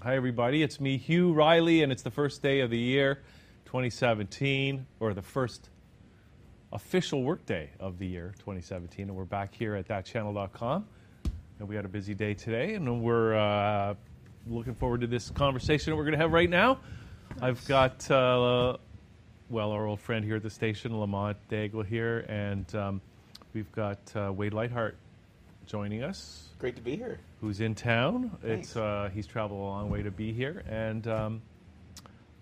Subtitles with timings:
[0.00, 0.62] Hi, everybody.
[0.62, 3.16] It's me, Hugh Riley, and it's the first day of the year
[3.64, 5.70] 2017, or the first
[6.72, 9.08] official workday of the year 2017.
[9.08, 10.86] And we're back here at thatchannel.com.
[11.58, 13.94] And we had a busy day today, and we're uh,
[14.46, 16.78] looking forward to this conversation that we're going to have right now.
[17.42, 18.76] I've got, uh,
[19.50, 23.00] well, our old friend here at the station, Lamont Daigle here, and um,
[23.52, 24.96] we've got uh, Wade Lightheart
[25.66, 27.18] joining us Great to be here.
[27.40, 28.30] Who's in town.
[28.42, 28.68] Thanks.
[28.68, 31.42] It's uh, he's traveled a long way to be here, and um,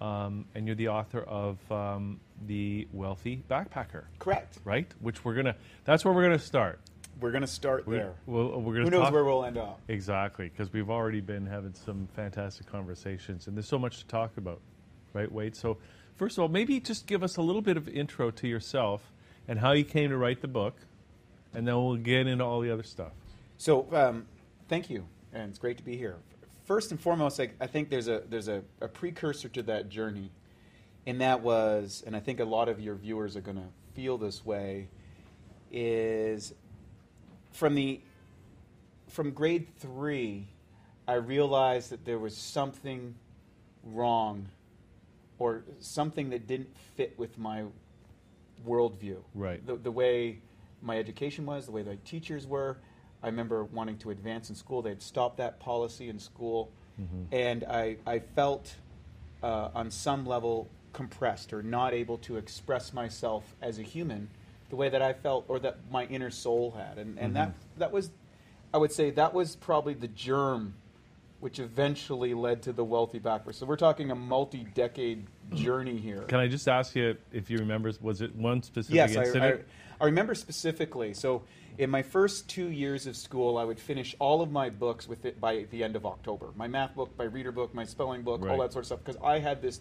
[0.00, 4.58] um, and you're the author of um, the Wealthy Backpacker, Correct.
[4.64, 4.86] right?
[5.00, 5.56] Which we're gonna.
[5.84, 6.80] That's where we're gonna start.
[7.18, 8.14] We're going to start We're, there.
[8.26, 9.80] we'll, we're gonna Who knows talk- where we'll end up?
[9.88, 14.36] exactly because we've already been having some fantastic conversations, and there's so much to talk
[14.36, 14.60] about,
[15.14, 15.56] right, Wade?
[15.56, 15.78] So
[16.16, 19.14] first of all, maybe just give us a little bit of intro to yourself
[19.48, 20.76] and how you came to write the book,
[21.54, 23.12] and then we'll get into all the other stuff.
[23.56, 24.26] So, um,
[24.68, 26.16] thank you, and it's great to be here.
[26.64, 30.30] First and foremost, I, I think there's a there's a, a precursor to that journey,
[31.06, 34.18] and that was, and I think a lot of your viewers are going to feel
[34.18, 34.88] this way,
[35.70, 36.54] is
[37.52, 38.00] from the
[39.08, 40.48] from grade three,
[41.06, 43.14] I realized that there was something
[43.84, 44.48] wrong,
[45.38, 47.64] or something that didn't fit with my
[48.66, 49.18] worldview.
[49.34, 49.64] Right.
[49.64, 50.40] The, the way
[50.82, 52.78] my education was, the way the teachers were.
[53.22, 54.82] I remember wanting to advance in school.
[54.82, 56.70] They'd stopped that policy in school.
[57.30, 58.74] And I, I felt
[59.42, 64.30] uh, on some level compressed or not able to express myself as a human
[64.70, 66.96] the way that I felt or that my inner soul had.
[66.96, 68.10] And, and that, that was,
[68.72, 70.74] I would say, that was probably the germ
[71.38, 73.54] which eventually led to the Wealthy Backpacker.
[73.54, 76.22] So we're talking a multi-decade journey here.
[76.22, 77.92] Can I just ask you if you remember?
[78.00, 79.64] Was it one specific Yes, I, I, incident?
[80.00, 81.12] I remember specifically.
[81.12, 81.42] So,
[81.78, 85.24] in my first two years of school, I would finish all of my books with
[85.24, 86.48] it by the end of October.
[86.56, 88.52] My math book, my reader book, my spelling book, Right.
[88.52, 89.80] all that sort of stuff, because I had this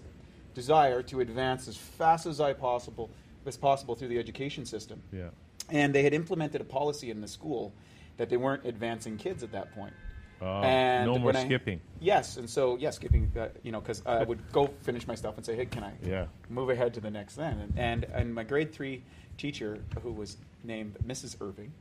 [0.53, 3.09] desire to advance as fast as I possible
[3.45, 5.01] as possible through the education system.
[5.11, 5.29] yeah.
[5.69, 7.73] And they had implemented a policy in the school
[8.17, 9.93] that they weren't advancing kids at that point.
[10.41, 11.79] Oh, and no more I- skipping.
[11.99, 13.31] Yes, and so yes, skipping.
[13.39, 15.93] Uh, you know, because I would go finish my stuff and say, "Hey, can I
[16.03, 16.25] Yeah.
[16.49, 19.03] move ahead to the next then?" And and, and my grade three
[19.37, 21.37] teacher, who was named Mrs.
[21.41, 21.71] Irving,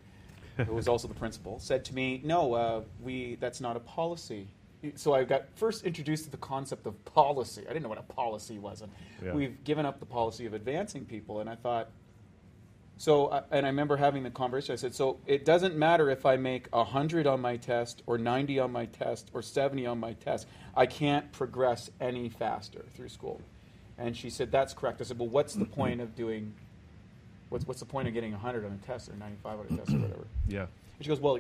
[0.66, 4.48] who was also the principal, said to me, "No, uh, we that's not a policy."
[4.97, 7.62] So I got first introduced to the concept of policy.
[7.62, 8.92] I didn't know what a policy was, and
[9.25, 9.32] Yeah.
[9.32, 11.41] we've given up the policy of advancing people.
[11.41, 11.88] And I thought,
[12.98, 14.75] so, uh, and I remember having the conversation.
[14.75, 18.59] I said, so it doesn't matter if I make 100 on my test, or 90
[18.60, 20.47] on my test, or 70 on my test.
[20.76, 23.41] I can't progress any faster through school.
[23.97, 25.00] And she said, that's correct.
[25.00, 26.53] I said, well, what's the point of doing,
[27.54, 29.91] what's, what's the point of getting 100 on a test, or 95 on a test,
[29.94, 30.26] or whatever?
[30.48, 30.62] Yeah.
[30.62, 30.69] And
[31.00, 31.38] she goes, well,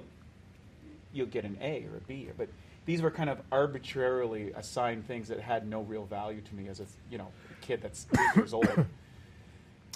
[1.12, 2.28] you'll get an A or a B.
[2.38, 2.48] But
[2.86, 6.78] these were kind of arbitrarily assigned things that had no real value to me as
[6.80, 7.28] a, you know,
[7.60, 8.66] kid that's eight years old.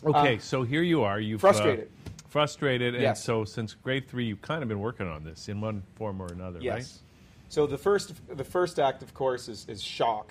[0.05, 1.19] Okay, Uh, so here you are.
[1.19, 1.89] You've frustrated.
[2.07, 3.25] Uh, frustrated, and Yes.
[3.25, 6.27] so since grade three, you've kind of been working on this in one form or
[6.27, 6.65] another, right?
[6.65, 7.01] Yes.
[7.49, 10.31] So the first the first act, of course, is, is shock,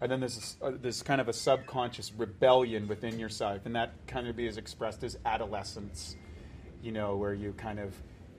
[0.00, 4.28] and then there's this, uh, kind of a subconscious rebellion within yourself, and that kind
[4.28, 6.16] of be is expressed as adolescence,
[6.82, 7.94] you know, where you kind of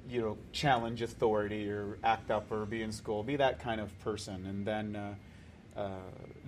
[0.09, 3.97] you know challenge authority or act up or be in school, be that kind of
[3.99, 4.95] person, and then.
[4.95, 5.15] Uh,
[5.77, 5.91] uh,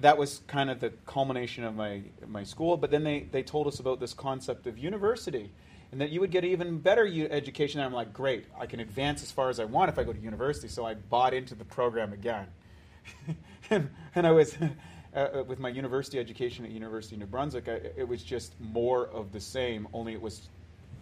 [0.02, 2.76] that was kind of the culmination of my my school.
[2.76, 5.52] But then they, they told us about this concept of university,
[5.92, 7.80] and that you would get even better u- education.
[7.80, 10.12] And I'm like, great, I can advance as far as I want if I go
[10.12, 10.68] to university.
[10.68, 12.48] So I bought into the program again,
[13.70, 14.56] and, and I was.
[15.14, 18.54] Uh, uh, with my university education at University of New Brunswick, I, it was just
[18.62, 19.88] more of the same.
[19.94, 20.48] Only it was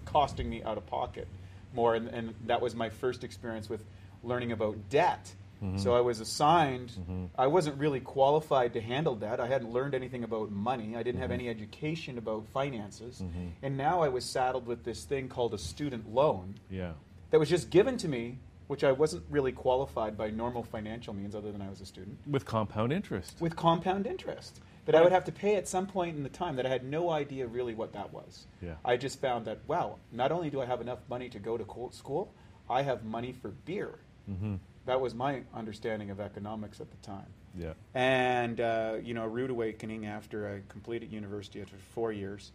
[0.05, 1.27] costing me out of pocket
[1.73, 3.83] more, and, and that was my first experience with
[4.23, 5.31] learning about debt.
[5.63, 5.77] Mm-hmm.
[5.77, 6.89] So I was assigned.
[6.89, 7.25] Mm-hmm.
[7.37, 9.39] I wasn't really qualified to handle debt.
[9.39, 10.95] I hadn't learned anything about money.
[10.95, 11.41] I didn't have mm-hmm.
[11.41, 13.21] any education about finances,
[13.61, 16.93] and now I was saddled with this thing called a student loan Yeah.
[17.29, 18.39] that was just given to me,
[18.69, 22.19] which I wasn't really qualified by normal financial means, other than I was a student
[22.27, 23.41] With compound interest.
[23.41, 26.55] with compound interest that I would have to pay at some point in the time
[26.57, 28.45] that I had no idea really what that was.
[28.61, 28.75] Yeah.
[28.85, 31.65] I just found that wow, not only do I have enough money to go to
[31.91, 32.31] school,
[32.69, 33.97] I have money for beer.
[34.29, 34.57] mm-hmm.
[34.85, 37.25] That was my understanding of economics at the time.
[37.57, 37.73] Yeah.
[37.95, 42.51] And uh, you know, a rude awakening after I completed university after four years.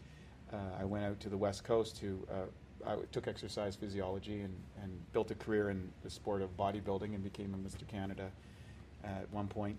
[0.52, 2.24] Uh, I went out to the West Coast to.
[2.30, 2.34] Uh,
[2.86, 7.22] I took exercise physiology and, and built a career in the sport of bodybuilding and
[7.22, 7.86] became a Mr.
[7.88, 8.30] Canada
[9.02, 9.76] at one point.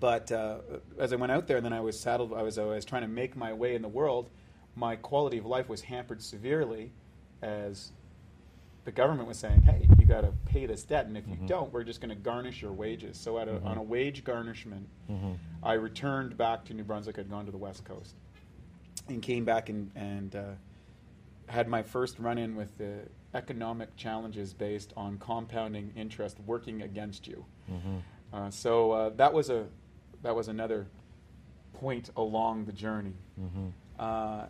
[0.00, 0.58] But uh,
[0.98, 2.32] as I went out there, and then I was saddled.
[2.32, 4.30] I was I was trying to make my way in the world.
[4.76, 6.90] My quality of life was hampered severely,
[7.42, 7.92] as
[8.86, 11.72] the government was saying, "Hey, you got to pay this." debt, and if you don't,
[11.72, 13.18] we're just going to garnish your wages.
[13.18, 13.66] So, at a, Mm-hmm.
[13.66, 14.88] on a wage garnishment,
[15.62, 17.18] I returned back to New Brunswick.
[17.18, 18.14] I'd gone to the West Coast,
[19.08, 20.42] and came back and and uh,
[21.46, 23.00] had my first run-in with the
[23.34, 27.44] economic challenges based on compounding interest working against you.
[28.32, 29.66] Uh, so uh, that was a
[30.22, 30.86] that was another
[31.74, 33.14] point along the journey.
[33.98, 34.46] Uh,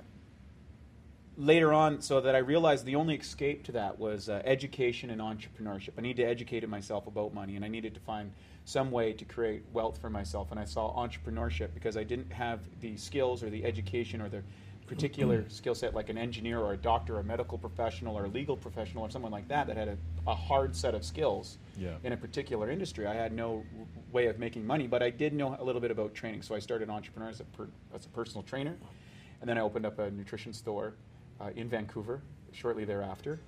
[1.36, 5.20] later on, so that I realized the only escape to that was uh, education and
[5.20, 5.90] entrepreneurship.
[5.98, 8.32] I needed to educate myself about money, and I needed to find
[8.64, 10.50] some way to create wealth for myself.
[10.50, 14.42] And I saw entrepreneurship because I didn't have the skills or the education or the
[14.94, 18.28] particular skill set like an engineer or a doctor or a medical professional or a
[18.28, 19.96] legal professional or someone like that that had a,
[20.26, 21.96] a hard set of skills Yeah.
[22.04, 23.06] in a particular industry.
[23.06, 23.64] I had no
[24.12, 26.42] way of making money, but I did know a little bit about training.
[26.42, 28.76] So I started entrepreneur as a, per, as a personal trainer,
[29.40, 30.94] and then I opened up a nutrition store
[31.40, 33.40] uh, in Vancouver shortly thereafter,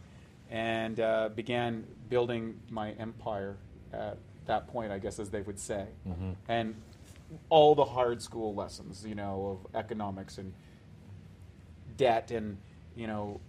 [0.51, 3.57] and uh, began building my empire
[3.93, 5.87] at that point, I guess, as they would say,
[6.49, 6.75] and
[7.49, 10.53] all the hard school lessons, you know, of economics and
[11.97, 12.59] debt and
[12.95, 13.41] you know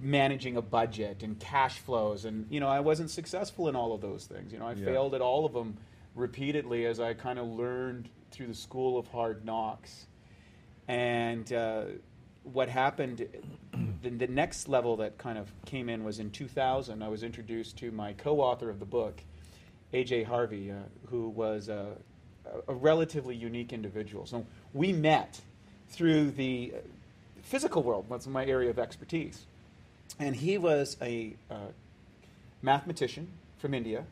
[0.00, 4.00] managing a budget and cash flows and you know I wasn't successful in all of
[4.00, 4.52] those things.
[4.52, 4.84] You know, I Yeah.
[4.84, 5.76] failed at all of them
[6.14, 10.06] repeatedly as I kind of learned through the school of hard knocks.
[10.88, 11.84] And uh,
[12.42, 13.26] what happened,
[14.02, 17.02] the, the next level that kind of came in was in 2000.
[17.02, 19.22] I was introduced to my co-author of the book,
[19.92, 20.74] AJ Harvey, uh,
[21.08, 21.92] who was a,
[22.66, 24.26] a relatively unique individual.
[24.26, 25.40] So we met
[25.90, 26.74] through the
[27.50, 29.44] physical world, that's my area of expertise.
[30.20, 31.56] And he was a uh,
[32.62, 33.26] mathematician
[33.58, 34.04] from India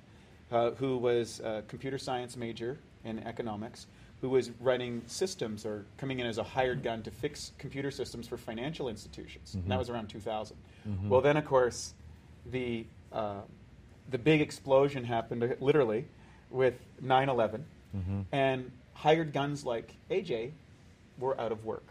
[0.51, 3.87] uh, who was a computer science major in economics,
[4.21, 8.27] who was running systems or coming in as a hired gun to fix computer systems
[8.27, 9.55] for financial institutions.
[9.55, 10.57] And that was around 2000.
[11.09, 11.95] Well, then, of course,
[12.51, 13.43] the, uh,
[14.11, 16.07] the big explosion happened uh, literally
[16.51, 17.65] with 9 11,
[18.33, 20.51] and hired guns like AJ
[21.19, 21.85] were out of work.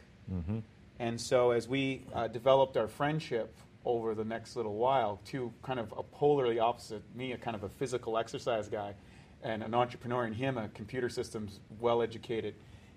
[1.00, 3.56] And so, as we uh, developed our friendship
[3.86, 7.64] over the next little while, two kind of a polarly opposite me, a kind of
[7.64, 8.96] a physical exercise guy,
[9.44, 12.56] and an entrepreneur, and him, a computer systems well educated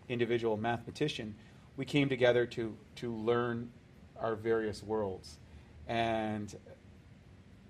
[0.08, 1.34] individual mathematician,
[1.76, 3.70] we came together to, to learn
[4.18, 5.38] our various worlds.
[5.86, 6.54] And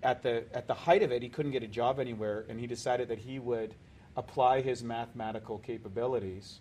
[0.03, 2.67] at the, at the height of it, he couldn't get a job anywhere, and he
[2.67, 3.75] decided that he would
[4.17, 6.61] apply his mathematical capabilities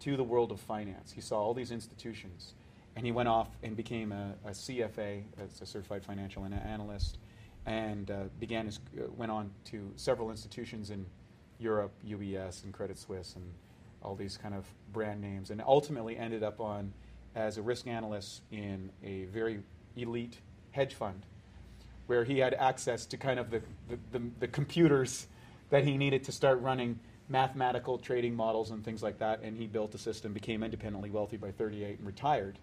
[0.00, 1.12] to the world of finance.
[1.12, 2.54] He saw all these institutions,
[2.98, 7.18] and he went off and became a, a CFA, a certified financial analyst,
[7.64, 11.06] and uh, began his, uh, went on to several institutions in
[11.60, 13.44] Europe, UBS and Credit Suisse, and
[14.02, 16.92] all these kind of brand names, and ultimately ended up on
[17.36, 19.60] as a risk analyst in a very
[19.96, 20.38] elite
[20.72, 21.24] hedge fund
[22.08, 25.28] where he had access to kind of the, the, the, the computers
[25.70, 26.98] that he needed to start running
[27.28, 29.40] mathematical trading models and things like that.
[29.42, 32.58] And he built a system, became independently wealthy by 38, and retired.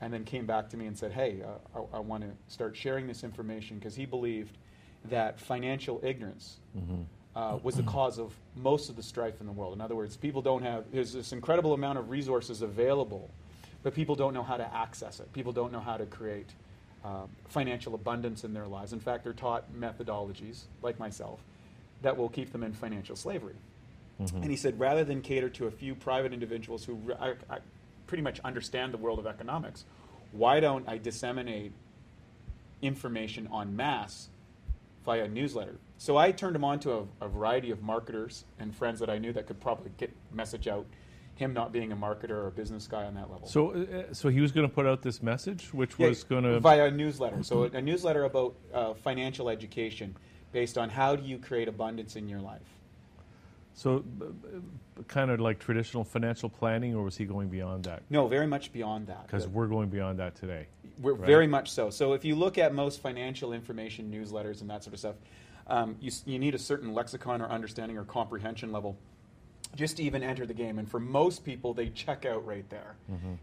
[0.00, 2.76] And then came back to me and said, Hey, uh, I, I want to start
[2.76, 4.58] sharing this information because he believed
[5.06, 6.58] that financial ignorance
[7.34, 9.74] uh, was the cause of most of the strife in the world.
[9.74, 13.30] In other words, people don't have, there's this incredible amount of resources available,
[13.82, 15.32] but people don't know how to access it.
[15.32, 16.48] People don't know how to create
[17.04, 18.92] um, financial abundance in their lives.
[18.92, 21.40] In fact, they're taught methodologies, like myself,
[22.02, 23.54] that will keep them in financial slavery.
[24.42, 27.58] And he said, rather than cater to a few private individuals who I, I
[28.06, 29.84] pretty much understand the world of economics,
[30.32, 31.72] why don't I disseminate
[32.82, 34.28] information en masse
[35.04, 35.76] via a newsletter?
[35.98, 39.18] So I turned him on to a, a variety of marketers and friends that I
[39.18, 40.86] knew that could probably get message out.
[41.36, 43.46] Him not being a marketer or a business guy on that level.
[43.46, 46.44] So, uh, so he was going to put out this message, which Yeah, was going
[46.44, 46.60] to.
[46.60, 47.42] via a newsletter.
[47.42, 50.16] So a newsletter about uh, financial education,
[50.52, 52.62] based on how do you create abundance in your life.
[53.76, 54.02] So,
[55.06, 58.02] kind of like traditional financial planning, or was he going beyond that?
[58.08, 59.26] No, very much beyond that.
[59.26, 60.66] Because we're going beyond that today.
[60.98, 61.26] We're right?
[61.26, 61.90] very much so.
[61.90, 65.16] So if you look at most financial information newsletters and that sort of stuff,
[65.66, 68.96] um, you, you need a certain lexicon or understanding or comprehension level
[69.74, 70.78] just to even enter the game.
[70.78, 72.94] And for most people, they check out right there.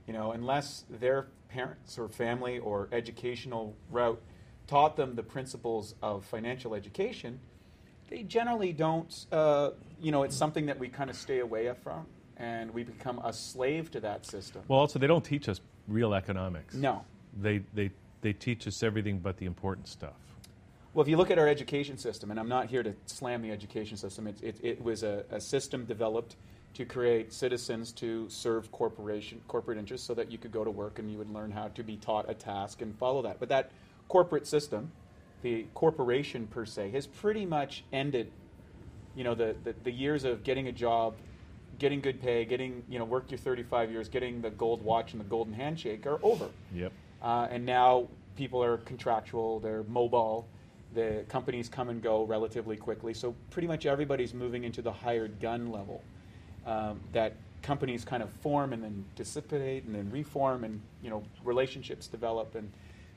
[0.07, 4.19] You know, unless their parents or family or educational route
[4.65, 7.39] taught them the principles of financial education,
[8.13, 9.25] they generally don't.
[9.31, 12.05] Uh, you know, it's something that we kind of stay away from,
[12.37, 14.61] and we become a slave to that system.
[14.67, 16.75] Well, also they don't teach us real economics.
[16.75, 17.03] No.
[17.41, 17.89] They they
[18.21, 20.13] they teach us everything but the important stuff.
[20.93, 23.49] Well, if you look at our education system, and I'm not here to slam the
[23.49, 26.35] education system, it, it, it was a, a system developed
[26.75, 30.99] to create citizens to serve corporation corporate interests, so that you could go to work
[30.99, 33.39] and you would learn how to be taught a task and follow that.
[33.39, 33.71] But that
[34.07, 34.91] corporate system
[35.43, 38.31] the corporation per se has pretty much ended.
[39.15, 41.15] You know, the, the, the years of getting a job,
[41.77, 45.19] getting good pay, getting, you know, work your 35 years, getting the gold watch and
[45.19, 46.47] the golden handshake are over.
[46.73, 46.91] Yep.
[47.21, 50.47] Uh, and now people are contractual, they're mobile,
[50.93, 53.13] the companies come and go relatively quickly.
[53.13, 56.01] So pretty much everybody's moving into the hired gun level.
[56.65, 61.23] Um, that companies kind of form and then dissipate and then reform, and you know
[61.43, 62.71] relationships develop, and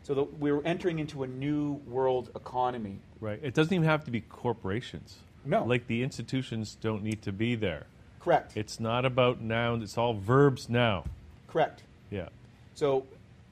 [0.06, 3.00] so the, we're entering into a new world economy.
[3.20, 3.40] Right.
[3.42, 5.16] It doesn't even have to be corporations.
[5.44, 5.64] No.
[5.64, 7.86] Like the institutions don't need to be there.
[8.20, 8.52] Correct.
[8.56, 9.82] It's not about nouns.
[9.82, 11.06] It's all verbs now.
[11.48, 11.82] Correct.
[12.12, 12.28] Yeah.
[12.74, 13.04] So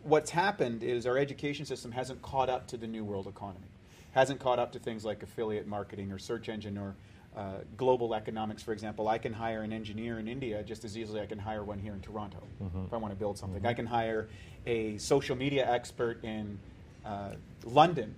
[0.05, 3.67] what's happened is our education system hasn't caught up to the new world economy,
[4.13, 6.95] hasn't caught up to things like affiliate marketing or search engine or
[7.37, 9.09] uh, global economics, for example.
[9.09, 11.93] I can hire an engineer in India just as easily I can hire one here
[11.95, 12.43] in Toronto
[12.87, 13.65] if I want to build something.
[13.67, 14.29] I can hire
[14.67, 16.59] a social media expert in
[17.05, 17.31] uh,
[17.65, 18.15] London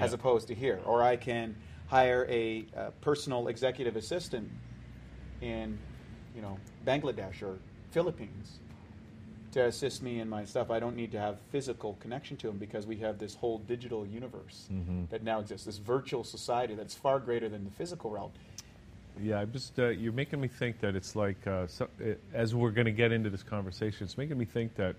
[0.00, 1.54] as opposed to here, or I can
[1.88, 4.50] hire a, uh personal executive assistant
[5.42, 5.78] in,
[6.34, 7.58] you know, Bangladesh or
[7.90, 8.58] Philippines
[9.52, 10.70] to assist me in my stuff.
[10.70, 14.06] I don't need to have physical connection to them because we have this whole digital
[14.06, 15.08] universe Mhm.
[15.10, 18.32] that now exists, this virtual society that's far greater than the physical realm.
[19.20, 22.54] Yeah, I'm just uh, you're making me think that it's like uh, so, it, as
[22.54, 24.96] we're going to get into this conversation, it's making me think that,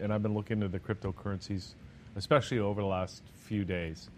[0.00, 1.74] and I've been looking into the cryptocurrencies,
[2.14, 4.08] especially over the last few days,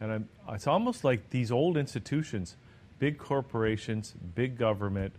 [0.00, 2.56] and I'm, it's almost like these old institutions,
[2.98, 5.12] big corporations, big government.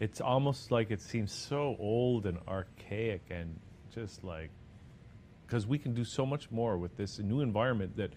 [0.00, 3.54] It's almost like it seems so old and archaic and
[3.94, 4.50] just like
[5.46, 8.12] because we can do so much more with this new environment that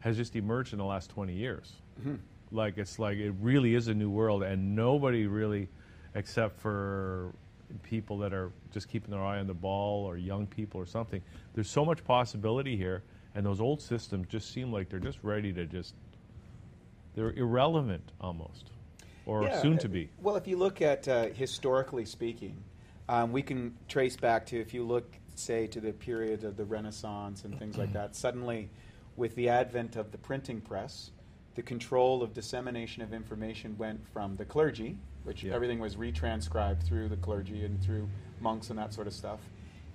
[0.00, 1.72] has just emerged in the last 20 years.
[2.00, 2.16] Mm-hmm.
[2.50, 5.68] Like it's like it really is a new world, and nobody really,
[6.14, 7.32] except for
[7.82, 11.22] people that are just keeping their eye on the ball or young people or something.
[11.54, 13.02] There's so much possibility here,
[13.34, 15.94] and those old systems just seem like they're just ready to just
[17.14, 18.70] they're irrelevant almost,
[19.26, 20.10] or Yeah, soon uh, to be.
[20.20, 22.56] Well, if you look at uh, historically speaking,
[23.08, 26.64] um, we can trace back to if you look, say, to the period of the
[26.64, 28.14] Renaissance and things like that.
[28.16, 28.68] Suddenly,
[29.16, 31.10] with the advent of the printing press,
[31.54, 35.54] the control of dissemination of information went from the clergy, which Yeah.
[35.54, 38.08] everything was retranscribed through the clergy and through
[38.40, 39.40] monks and that sort of stuff.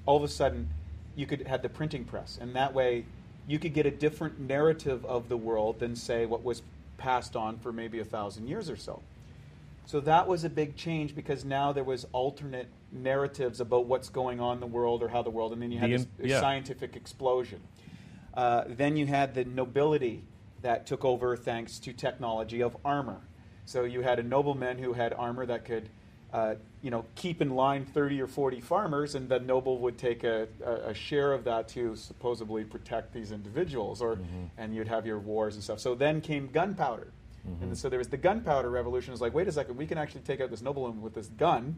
[0.05, 0.69] All of a sudden,
[1.15, 3.05] you could have the printing press, and that way,
[3.47, 6.61] you could get a different narrative of the world than say what was
[6.97, 9.01] passed on for maybe a thousand years or so.
[9.87, 14.41] So that was a big change because now there was alternate narratives about what's going
[14.41, 16.41] on in the world or how the world, and then you had The this, yeah.
[16.41, 17.61] scientific explosion.
[18.33, 20.25] Uh, then you had the nobility
[20.61, 23.21] that took over thanks to technology of armor.
[23.63, 25.87] So you had a nobleman who had armor that could,
[26.33, 30.25] uh, you know, keep in line 30 or 40 farmers, and the noble would take
[30.25, 34.19] a, a, a share of that to supposedly protect these individuals, or
[34.57, 35.79] and you'd have your wars and stuff.
[35.79, 37.07] So then came gunpowder.
[37.61, 39.11] And so there was the gunpowder revolution.
[39.11, 41.27] It was like, wait a second, we can actually take out this nobleman with this
[41.27, 41.77] gun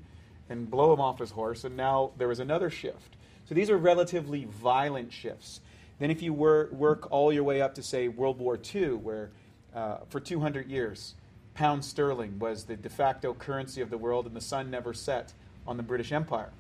[0.50, 1.64] and blow him off his horse.
[1.64, 3.16] And now there was another shift.
[3.48, 5.62] So these are relatively violent shifts.
[6.00, 9.32] Then if you were, work all your way up to, say, World War II, where
[9.76, 11.16] uh, for 200 years,
[11.54, 15.34] pound sterling was the de facto currency of the world and the sun never set
[15.68, 16.52] on the British Empire.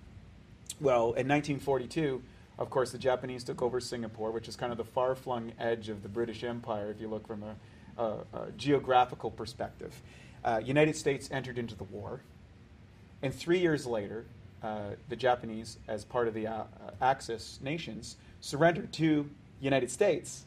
[0.81, 2.21] Well, in 1942,
[2.57, 5.87] of course, the Japanese took over Singapore, which is kind of the far flung edge
[5.87, 7.55] of the British Empire if you look from a,
[7.99, 8.03] a,
[8.33, 9.93] a geographical perspective.
[10.43, 12.21] Uh, United States entered into the war,
[13.21, 14.25] and three years later,
[14.63, 16.65] uh, the Japanese, as part of the uh, uh,
[17.01, 19.29] Axis nations, surrendered to
[19.61, 20.45] United States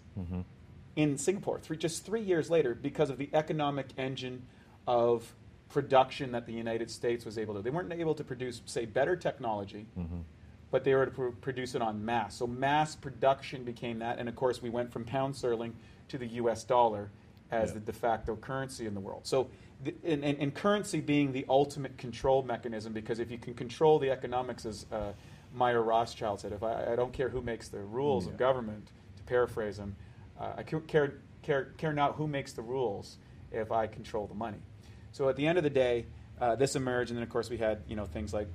[0.96, 1.58] in Singapore.
[1.58, 4.42] Three, just three years later, because of the economic engine
[4.86, 5.32] of
[5.70, 7.62] production that the United States was able to.
[7.62, 9.86] They weren't able to produce, say, better technology,
[10.70, 12.34] but they were to pr- produce it on mass.
[12.34, 15.74] So mass production became that, and of course, we went from pound sterling
[16.08, 16.64] to the U.S.
[16.64, 17.08] dollar
[17.52, 17.74] as Yeah.
[17.74, 19.26] the de facto currency in the world.
[19.26, 19.48] So,
[19.84, 23.98] the, and, and, and currency being the ultimate control mechanism, because if you can control
[23.98, 25.12] the economics, as uh,
[25.54, 29.22] Mayer Rothschild said, if I, I don't care who makes the rules of government, to
[29.24, 29.94] paraphrase him,
[30.40, 33.18] uh, I care, care, care not who makes the rules
[33.50, 34.58] if I control the money.
[35.12, 36.06] So at the end of the day,
[36.40, 38.48] uh, this emerged, and then of course we had you know things like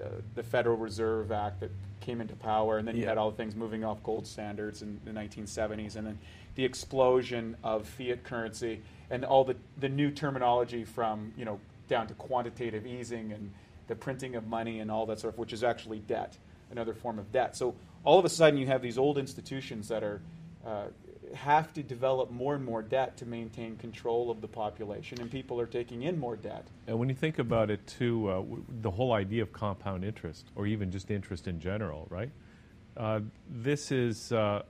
[0.00, 1.70] uh, the Federal Reserve Act that
[2.08, 3.10] came into power, and then you Yeah.
[3.10, 6.18] had all the things moving off gold standards in the 1970s, and then
[6.54, 12.06] the explosion of fiat currency and all the, the new terminology from you know down
[12.06, 13.52] to quantitative easing and
[13.88, 16.38] the printing of money and all that sort of, which is actually debt,
[16.70, 17.54] another form of debt.
[17.54, 17.74] So
[18.04, 20.22] all of a sudden you have these old institutions that are
[20.66, 20.86] uh,
[21.34, 25.60] have to develop more and more debt to maintain control of the population, and people
[25.60, 26.66] are taking in more debt.
[26.86, 30.46] And when you think about it, too, uh, w- the whole idea of compound interest,
[30.56, 32.30] or even just interest in general, right?
[32.96, 34.62] Uh, this is uh,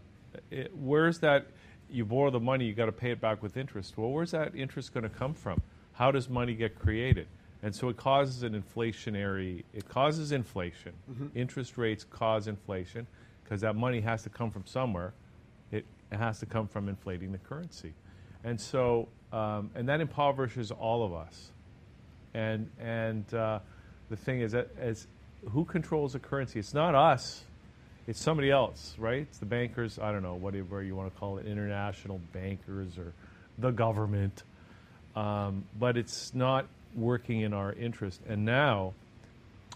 [0.51, 1.47] it, where's that?
[1.91, 3.97] you borrow the money, you got to pay it back with interest.
[3.97, 5.61] Well, where's that interest going to come from?
[5.93, 7.27] How does money get created?
[7.63, 10.93] And so it causes an inflationary, it causes inflation.
[11.35, 13.07] Interest rates cause inflation
[13.43, 15.13] because that money has to come from somewhere.
[16.11, 17.93] It, has to come from inflating the currency.
[18.45, 21.51] And so, um, and that impoverishes all of us.
[22.35, 23.61] And, and uh,
[24.11, 25.07] the thing is that as
[25.51, 26.59] who controls the currency?
[26.59, 27.45] It's not us.
[28.07, 29.23] It's somebody else, right?
[29.23, 29.99] It's the bankers.
[29.99, 33.13] I don't know whatever you want to call it, international bankers or
[33.59, 34.43] the government.
[35.15, 38.21] Um, but it's not working in our interest.
[38.29, 38.95] And now,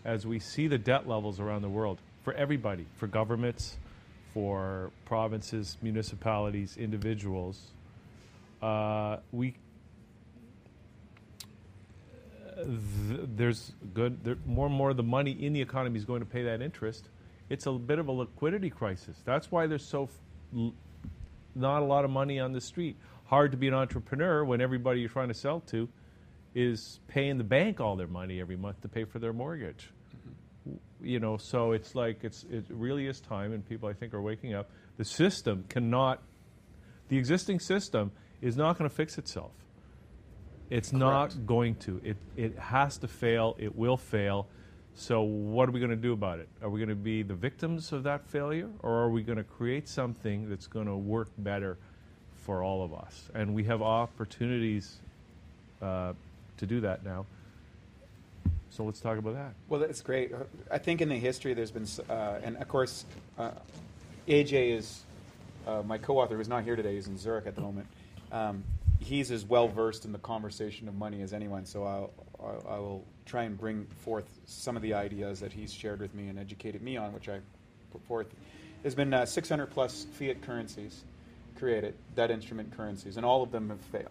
[0.04, 3.76] as we see the debt levels around the world for everybody, for governments,
[4.32, 7.70] for provinces, municipalities, individuals,
[8.62, 9.54] uh, we
[12.56, 16.20] th- there's good there, more and more of the money in the economy is going
[16.20, 17.08] to pay that interest.
[17.48, 19.16] It's a bit of a liquidity crisis.
[19.24, 20.72] That's why there's so f-
[21.54, 22.96] not a lot of money on the street.
[23.24, 25.88] Hard to be an entrepreneur when everybody you're trying to sell to
[26.54, 29.90] is paying the bank all their money every month to pay for their mortgage.
[31.02, 34.23] You know, so it's like it's it really is time, and people I think are
[34.23, 34.71] waking up.
[34.97, 36.21] The system cannot,
[37.09, 39.52] the existing system is not going to fix itself.
[40.71, 41.37] It's Correct.
[41.37, 42.00] not going to.
[42.04, 43.56] It it has to fail.
[43.59, 44.47] It will fail.
[44.94, 46.49] So what are we going to do about it?
[46.62, 49.44] Are we going to be the victims of that failure, or are we going to
[49.44, 51.78] create something that's going to work better
[52.44, 53.30] for all of us?
[53.35, 54.99] And we have opportunities
[55.80, 56.12] uh,
[56.59, 57.26] to do that now.
[58.72, 59.52] So let's talk about that.
[59.68, 60.32] Well, that's great.
[60.70, 63.04] I think in the history there's been, uh, and of course,
[63.38, 63.50] uh,
[64.26, 65.02] AJ is
[65.66, 66.94] uh, my co-author who's not here today.
[66.94, 67.86] He's in Zurich at the moment.
[68.32, 68.64] Um,
[68.98, 71.66] he's as well versed in the conversation of money as anyone.
[71.66, 72.10] So I'll,
[72.40, 76.14] I'll, I will try and bring forth some of the ideas that he's shared with
[76.14, 77.40] me and educated me on, which I
[77.90, 78.28] put forth.
[78.80, 81.04] There's been uh, 600 plus fiat currencies
[81.58, 84.08] created, debt instrument currencies, and all of them have failed.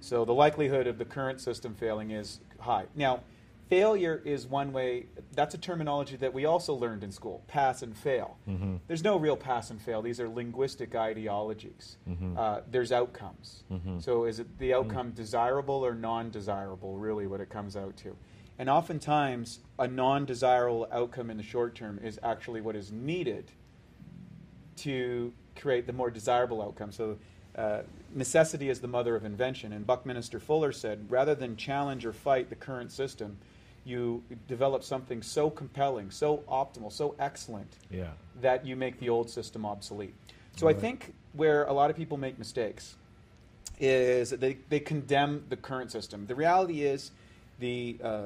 [0.00, 2.86] So the likelihood of the current system failing is high.
[2.96, 3.20] Now,
[3.68, 7.96] failure is one way, that's a terminology that we also learned in school pass and
[7.96, 8.36] fail.
[8.48, 8.80] Mhm.
[8.86, 11.98] There's no real pass and fail, these are linguistic ideologies.
[12.08, 12.36] Mhm.
[12.36, 13.64] Uh, there's outcomes.
[13.70, 14.02] Mhm.
[14.02, 18.16] So is it the outcome desirable or non desirable, really, what it comes out to?
[18.58, 23.52] And oftentimes, a non desirable outcome in the short term is actually what is needed
[24.76, 26.90] to create the more desirable outcome.
[26.92, 27.18] So,
[27.56, 27.82] uh,
[28.14, 29.72] necessity is the mother of invention.
[29.72, 33.38] And Buckminster Fuller said rather than challenge or fight the current system,
[33.88, 38.10] you develop something so compelling, so optimal, so excellent Yeah.
[38.40, 40.14] that you make the old system obsolete.
[40.56, 42.96] So I think where a lot of people make mistakes
[43.80, 46.26] is they, they condemn the current system.
[46.26, 47.12] The reality is
[47.60, 48.22] the uh,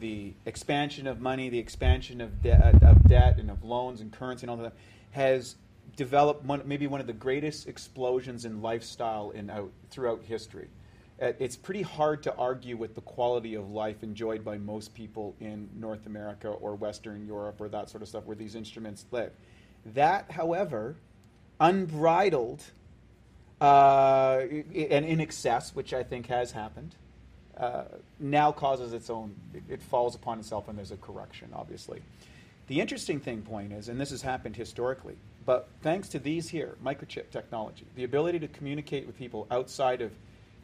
[0.00, 4.44] the expansion of money, the expansion of, de- of debt and of loans and currency
[4.44, 4.72] and all that
[5.12, 5.56] has
[5.96, 10.68] developed one, maybe one of the greatest explosions in lifestyle in out, throughout history.
[11.22, 15.34] Uh, It's pretty hard to argue with the quality of life enjoyed by most people
[15.40, 19.30] in North America or Western Europe or that sort of stuff where these instruments live.
[19.94, 20.96] That, however,
[21.60, 22.64] unbridled
[23.60, 24.40] uh,
[24.74, 26.96] and in excess, which I think has happened,
[27.56, 27.84] uh,
[28.18, 32.02] now causes its own, it, it falls upon itself and there's a correction, obviously.
[32.66, 36.76] The interesting thing, point is, and this has happened historically, but thanks to these here,
[36.84, 40.10] microchip technology, the ability to communicate with people outside of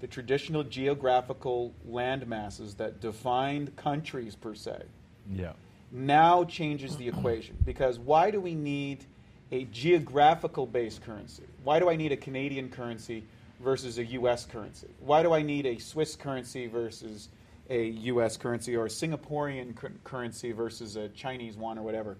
[0.01, 4.83] the traditional geographical land masses that defined countries per se,
[5.31, 5.53] Yeah.
[5.91, 7.57] now changes the equation.
[7.65, 9.05] Because why do we need
[9.51, 11.45] a geographical based currency?
[11.65, 13.25] Why do I need a Canadian currency
[13.61, 14.89] versus a US currency?
[15.01, 17.29] Why do I need a Swiss currency versus
[17.71, 22.17] a US currency or a Singaporean cur- currency versus a Chinese one or whatever?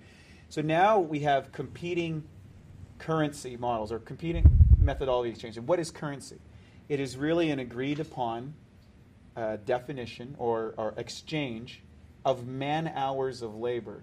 [0.49, 2.25] So now we have competing
[2.99, 5.57] currency models or competing methodology exchange.
[5.57, 6.39] And what is currency?
[6.89, 8.55] It is really an agreed upon
[9.37, 11.83] uh, definition or, or exchange
[12.25, 14.03] of man hours of labor.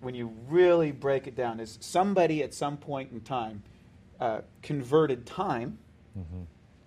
[0.00, 3.62] When you really break it down, is somebody at some point in time
[4.20, 5.78] uh, converted time
[6.14, 6.42] hmm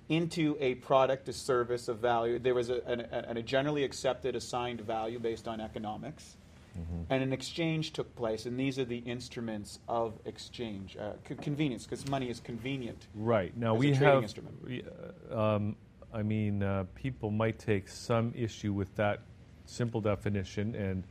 [0.09, 2.37] into a product, a service, a value.
[2.37, 6.35] There was a, an- a, a generally accepted assigned value based on economics.
[6.73, 10.95] Hmm And an exchange took place, and these are the instruments of exchange.
[10.97, 13.07] Uh, c- convenience, because money is convenient.
[13.15, 13.55] Right.
[13.57, 14.23] Now we trading have.
[14.23, 14.55] instrument.
[14.63, 14.83] we,
[15.31, 15.75] uh, um,
[16.13, 19.19] I mean, uh, people might take some issue with that
[19.65, 21.03] simple definition, and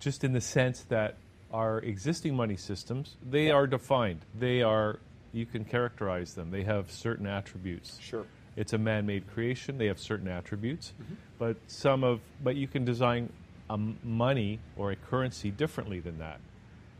[0.00, 1.16] just in the sense that
[1.52, 3.52] our existing money systems they Yeah.
[3.54, 4.20] are defined.
[4.38, 4.98] They are.
[5.32, 6.50] You can characterize them.
[6.50, 7.98] They have certain attributes.
[8.00, 8.24] Sure.
[8.56, 9.78] It's a man-made creation.
[9.78, 11.16] They have certain attributes, Mhm.
[11.38, 13.32] but some of but you can design
[13.70, 16.40] a money or a currency differently than that.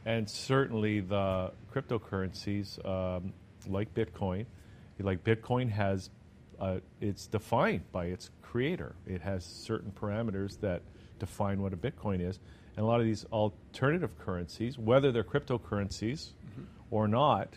[0.07, 3.33] And certainly the cryptocurrencies um,
[3.67, 4.47] like Bitcoin,
[4.99, 6.11] like Bitcoin has,
[6.61, 8.95] uh, it's defined by its creator.
[9.07, 10.83] It has certain parameters that
[11.19, 12.39] define what a Bitcoin is.
[12.77, 16.31] And a lot of these alternative currencies, whether they're cryptocurrencies
[16.91, 17.49] or not,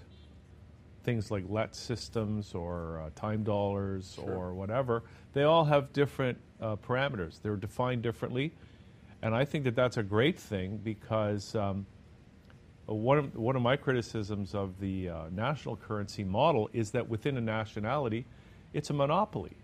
[1.04, 6.76] things like LETS systems or uh, time dollars or whatever, they all have different uh,
[6.76, 7.42] parameters.
[7.42, 8.52] They're defined differently.
[9.22, 11.86] And I think that that's a great thing because um,
[12.86, 17.38] one, of, one of my criticisms of the uh, national currency model is that within
[17.38, 18.26] a nationality,
[18.74, 19.58] it's a monopoly.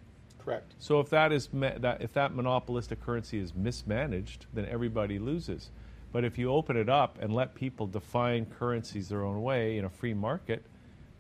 [0.44, 0.74] Correct.
[0.80, 5.70] So if that is ma- that if that monopolistic currency is mismanaged, then everybody loses.
[6.12, 9.86] But if you open it up and let people define currencies their own way in
[9.86, 10.64] a free market,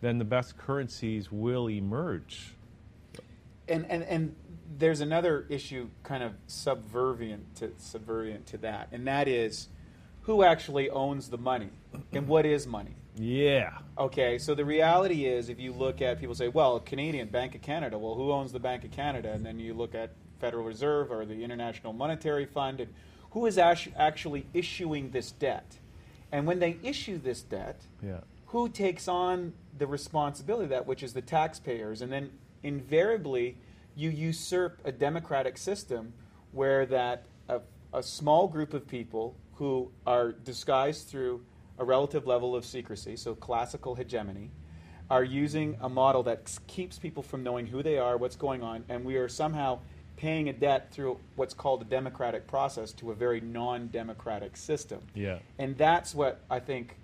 [0.01, 2.53] then the best currencies will emerge.
[3.69, 4.35] And and and
[4.77, 9.67] there's another issue kind of subservient to subservient to that, and that is
[10.21, 11.69] who actually owns the money
[12.13, 12.95] and what is money.
[13.15, 13.77] Yeah.
[13.97, 17.61] Okay, so the reality is, if you look at people say, well, Canadian Bank of
[17.61, 19.31] Canada, well, who owns the Bank of Canada?
[19.33, 22.91] And then you look at Federal Reserve or the International Monetary Fund, and
[23.31, 25.77] who is actually issuing this debt?
[26.31, 28.21] And when they issue this debt, Yeah.
[28.47, 32.01] who takes on the responsibility of that, which is the taxpayers?
[32.01, 32.31] And then
[32.63, 33.57] invariably,
[33.95, 36.13] you usurp a democratic system
[36.51, 37.61] where that a,
[37.93, 41.43] a small group of people who are disguised through
[41.79, 44.49] a relative level of secrecy, so classical hegemony,
[45.09, 48.83] are using a model that keeps people from knowing who they are, what's going on,
[48.89, 49.79] and we are somehow
[50.15, 54.99] paying a debt through what's called a democratic process to a very non-democratic system.
[55.13, 55.39] Yeah.
[55.57, 56.97] And that's what I think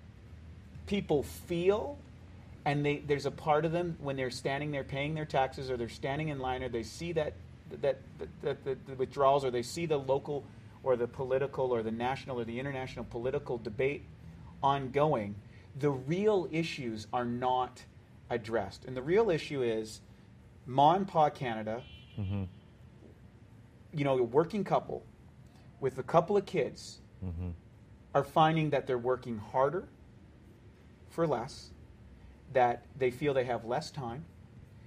[0.86, 1.98] people feel
[2.64, 5.76] and they, there's a part of them when they're standing there paying their taxes or
[5.76, 7.34] they're standing in line or they see that
[7.80, 7.98] that,
[8.42, 10.44] that, that the, withdrawals or they see the local
[10.82, 14.02] or the political or the national or the international political debate
[14.62, 15.34] ongoing,
[15.78, 17.84] the real issues are not
[18.28, 18.84] addressed.
[18.86, 20.00] And the real issue is
[20.66, 21.82] Ma and Pa Canada,
[22.18, 22.42] Mm-hmm.
[23.94, 25.04] you know, a working couple
[25.80, 27.50] with a couple of kids Mm-hmm.
[28.14, 29.86] are finding that they're working harder
[31.10, 31.70] for less,
[32.52, 34.24] that they feel they have less time.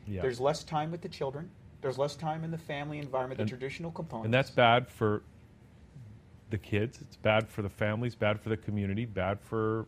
[0.08, 0.22] Yeah.
[0.22, 1.50] There's less time with the children.
[1.82, 4.26] There's less time in the family environment, And- the traditional component.
[4.26, 5.24] And that's bad for
[6.50, 7.00] the kids.
[7.02, 8.16] It's bad for the families.
[8.16, 9.06] Bad for the community.
[9.06, 9.86] Bad for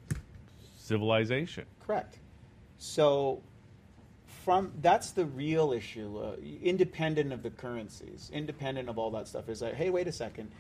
[0.76, 1.66] civilization.
[1.80, 2.20] Correct.
[2.78, 3.42] So,
[4.44, 9.50] from that's the real issue, uh, independent of the currencies, independent of all that stuff.
[9.50, 10.52] Is that hey, wait a second,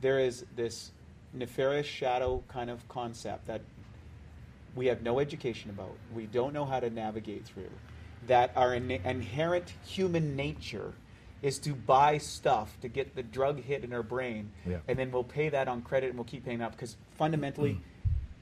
[0.00, 0.92] there is this
[1.32, 3.62] nefarious shadow kind of concept that
[4.74, 5.94] we have no education about.
[6.14, 7.70] We don't know how to navigate through.
[8.26, 10.92] That our in- inherent human nature
[11.42, 14.78] is to buy stuff to get the drug hit in our brain, Yeah.
[14.86, 17.80] and then we'll pay that on credit and we'll keep paying that because fundamentally, mm.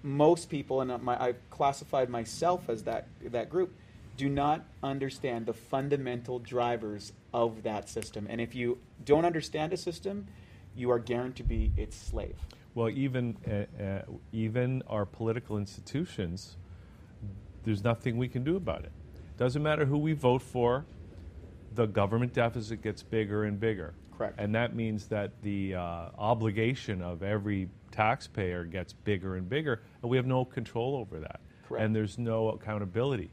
[0.02, 3.74] most people, and my, I've classified myself as that that group,
[4.18, 8.26] do not understand the fundamental drivers of that system.
[8.28, 10.26] And if you don't understand a system,
[10.76, 12.36] you are guaranteed to be its slave.
[12.74, 14.02] Well, even uh, uh,
[14.32, 16.56] even our political institutions,
[17.64, 18.92] there's nothing we can do about it.
[19.36, 20.84] Doesn't matter who we vote for,
[21.74, 23.94] the government deficit gets bigger and bigger.
[24.16, 24.34] Correct.
[24.38, 30.10] And that means that the uh, obligation of every taxpayer gets bigger and bigger, and
[30.10, 31.40] we have no control over that.
[31.66, 31.84] Correct.
[31.84, 33.30] And there's no accountability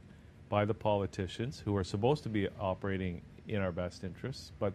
[0.49, 4.73] by the politicians who are supposed to be operating in our best interests, but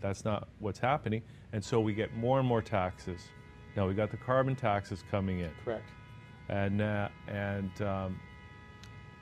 [0.00, 1.22] that's not what's happening.
[1.52, 3.20] And so we get more and more taxes.
[3.76, 5.88] Now we got the carbon taxes coming in, Correct.
[6.48, 8.20] and uh, and um,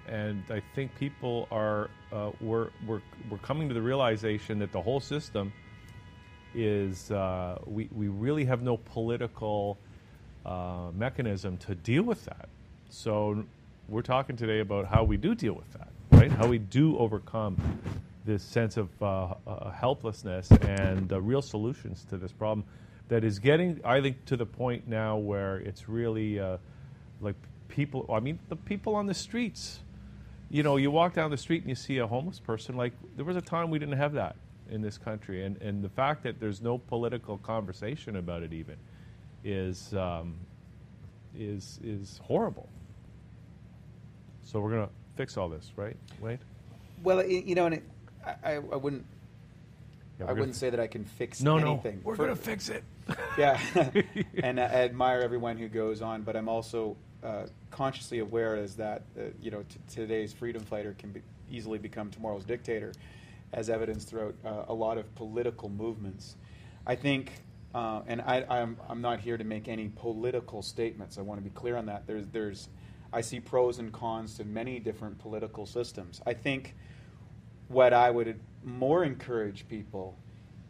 [0.06, 4.80] and I think people are uh, we're, we're we're coming to the realization that the
[4.80, 5.52] whole system
[6.54, 9.78] is uh, we we really have no political
[10.44, 12.48] uh, mechanism to deal with that.
[12.90, 13.44] So
[13.88, 16.30] we're talking today about how we do deal with that, right?
[16.30, 17.56] How we do overcome
[18.26, 22.66] this sense of uh, uh, helplessness and real solutions to this problem
[23.08, 26.58] that is getting, I think, to the point now where it's really uh,
[27.20, 27.36] like
[27.68, 28.06] people.
[28.12, 29.80] I mean, the people on the streets.
[30.50, 32.76] You know, you walk down the street and you see a homeless person.
[32.76, 34.36] Like there was a time we didn't have that
[34.70, 38.76] in this country, and and the fact that there's no political conversation about it even
[39.44, 40.34] is um,
[41.34, 42.68] is is horrible.
[44.42, 45.96] So we're gonna fix all this, right?
[46.20, 46.38] Wait.
[47.02, 47.82] Well, you know, and it,
[48.24, 49.06] I, I I wouldn't.
[50.20, 51.96] Yeah, I wouldn't gonna- say that I can fix No, anything.
[51.96, 52.00] no.
[52.04, 52.84] We're gonna fix it.
[53.38, 53.60] yeah,
[54.42, 59.02] and I admire everyone who goes on, but I'm also uh, consciously aware is that
[59.18, 62.92] uh, you know t- today's freedom fighter can be easily become tomorrow's dictator,
[63.52, 66.36] as evidenced throughout uh, a lot of political movements.
[66.86, 67.32] I think,
[67.74, 71.18] uh, and I, I'm I'm not here to make any political statements.
[71.18, 72.06] I want to be clear on that.
[72.06, 72.68] There's there's
[73.12, 76.20] I see pros and cons to many different political systems.
[76.26, 76.74] I think
[77.68, 80.16] what I would more encourage people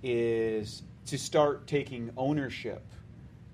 [0.03, 2.85] is to start taking ownership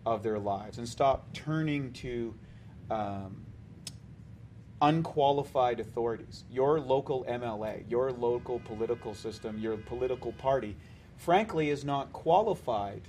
[0.05, 2.35] of their lives and stop turning to
[2.91, 3.45] um,
[4.81, 6.45] unqualified authorities.
[6.51, 10.77] Your local MLA, your local political system, your political party,
[11.17, 13.03] frankly, is not qualified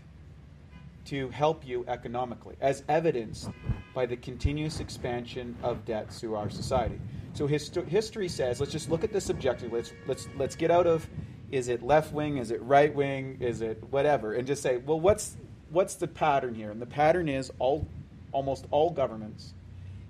[1.06, 3.50] to help you economically, as evidenced
[3.94, 7.00] by the continuous expansion of debt through our society.
[7.34, 9.80] So histo- history says, let's just look at this objectively.
[9.80, 11.08] Let's let's let's get out of
[11.52, 15.00] is it left wing, is it right wing, is it whatever, and just say, well,
[15.00, 15.38] what's
[15.70, 16.72] what's the pattern here?
[16.72, 17.88] And the pattern is all
[18.32, 19.54] almost all governments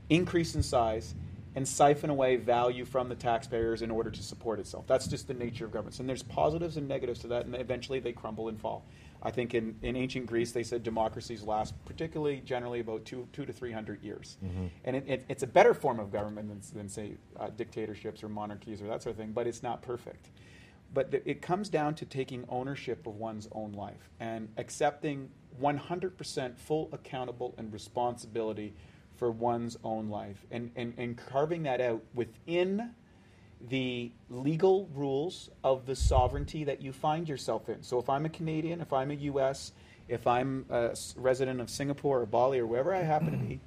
[0.10, 1.16] increase in size
[1.56, 4.86] and siphon away value from the taxpayers in order to support itself.
[4.88, 6.00] That's just the nature of governments.
[6.00, 8.86] And there's positives and negatives to that, and eventually they crumble and fall.
[9.22, 13.46] I think in, in ancient Greece, they said democracies last particularly generally about two, two
[13.46, 14.38] to three hundred years.
[14.46, 14.68] Mm-hmm.
[14.86, 18.30] And it, it, it's a better form of government than, than say, uh, dictatorships or
[18.30, 20.30] monarchies or that sort of thing, but it's not perfect.
[20.94, 25.30] But it comes down to taking ownership of one's own life and accepting
[25.62, 28.74] 100% full accountable and responsibility
[29.16, 32.92] for one's own life and, and, and carving that out within
[33.68, 37.84] the legal rules of the sovereignty that you find yourself in.
[37.84, 39.74] So if I'm a Canadian, if I'm a US,
[40.08, 43.60] if I'm a resident of Singapore or Bali or wherever I happen to be,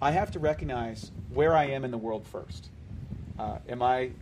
[0.00, 2.70] I have to recognize where I am in the world first.
[3.38, 4.12] Uh, am I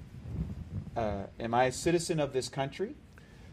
[0.97, 2.95] uh, am I a citizen of this country?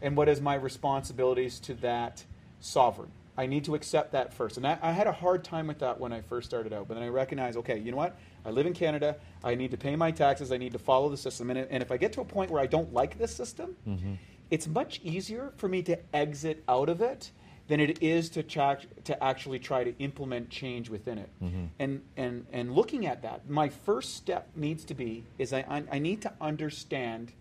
[0.00, 2.24] And what is my responsibilities to that
[2.60, 3.10] sovereign?
[3.36, 4.56] I need to accept that first.
[4.56, 6.88] And I, I, had a hard time with that when I first started out.
[6.88, 8.18] But then I recognized, okay, you know what?
[8.44, 9.16] I live in Canada.
[9.44, 10.50] I need to pay my taxes.
[10.50, 11.50] I need to follow the system.
[11.50, 14.14] And, and if I get to a point where I don't like this system, mm-hmm.
[14.50, 17.30] it's much easier for me to exit out of it
[17.68, 21.28] than it is to, tra- to actually try to implement change within it.
[21.42, 21.64] Mm-hmm.
[21.78, 25.84] And, and, and looking at that, my first step needs to be is I, I,
[25.92, 27.32] I need to understand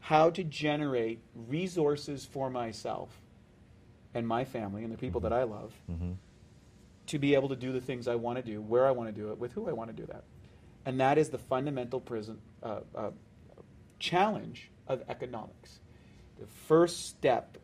[0.00, 3.08] how to generate resources for myself
[4.14, 6.12] and my family and the people that I love mm-hmm.
[7.06, 9.18] to be able to do the things I want to do, where I want to
[9.18, 10.24] do it, with who I want to do that.
[10.84, 13.10] And that is the fundamental prison, uh, uh,
[13.98, 15.80] challenge of economics.
[16.38, 17.58] The first step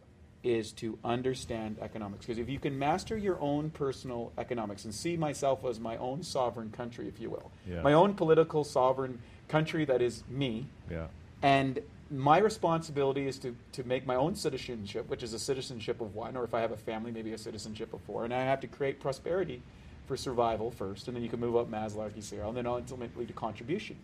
[0.47, 2.27] is to understand economics.
[2.27, 6.23] Because if you can master your own personal economics and see myself as my own
[6.23, 7.83] sovereign country, if you will, yeah.
[7.83, 11.07] my own political sovereign country that is me, yeah.
[11.43, 11.81] and
[12.11, 16.37] my responsibility is to, to make my own citizenship, which is a citizenship of one,
[16.37, 18.25] or if I have a family, maybe a citizenship of four.
[18.25, 19.61] And I have to create prosperity
[20.07, 23.33] for survival first, and then you can move up Maslow's scale, and then ultimately to
[23.33, 23.97] contribution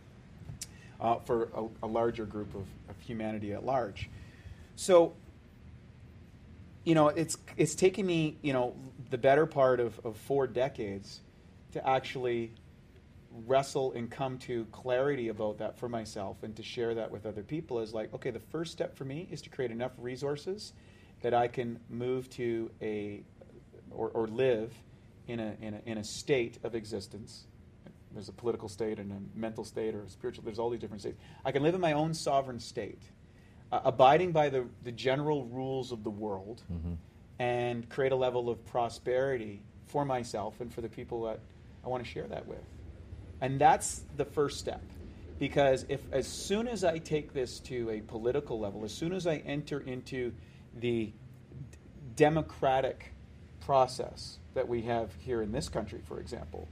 [1.00, 4.10] uh, for a, a, larger group of, of humanity at large.
[4.74, 5.12] So,
[6.84, 8.74] you know, it's it's taken me, you know,
[9.10, 11.20] the better part of, of four decades
[11.72, 12.52] to actually
[13.46, 17.42] wrestle and come to clarity about that for myself and to share that with other
[17.42, 20.72] people is like, okay, the first step for me is to create enough resources
[21.22, 23.22] that I can move to a
[23.90, 24.72] or, or live
[25.28, 27.46] in a, in a in a state of existence.
[28.12, 30.44] There's a political state and a mental state or a spiritual.
[30.44, 31.18] There's all these different states.
[31.44, 33.02] I can live in my own sovereign state,
[33.72, 36.92] uh, abiding by the the general rules of the world, mm-hmm.
[37.38, 41.40] and create a level of prosperity for myself and for the people that
[41.84, 42.62] I want to share that with.
[43.40, 44.82] And that's the first step.
[45.38, 49.26] Because if as soon as I take this to a political level, as soon as
[49.26, 50.32] I enter into
[50.78, 51.12] the d-
[52.14, 53.12] democratic
[53.60, 56.68] process that we have here in this country, for example,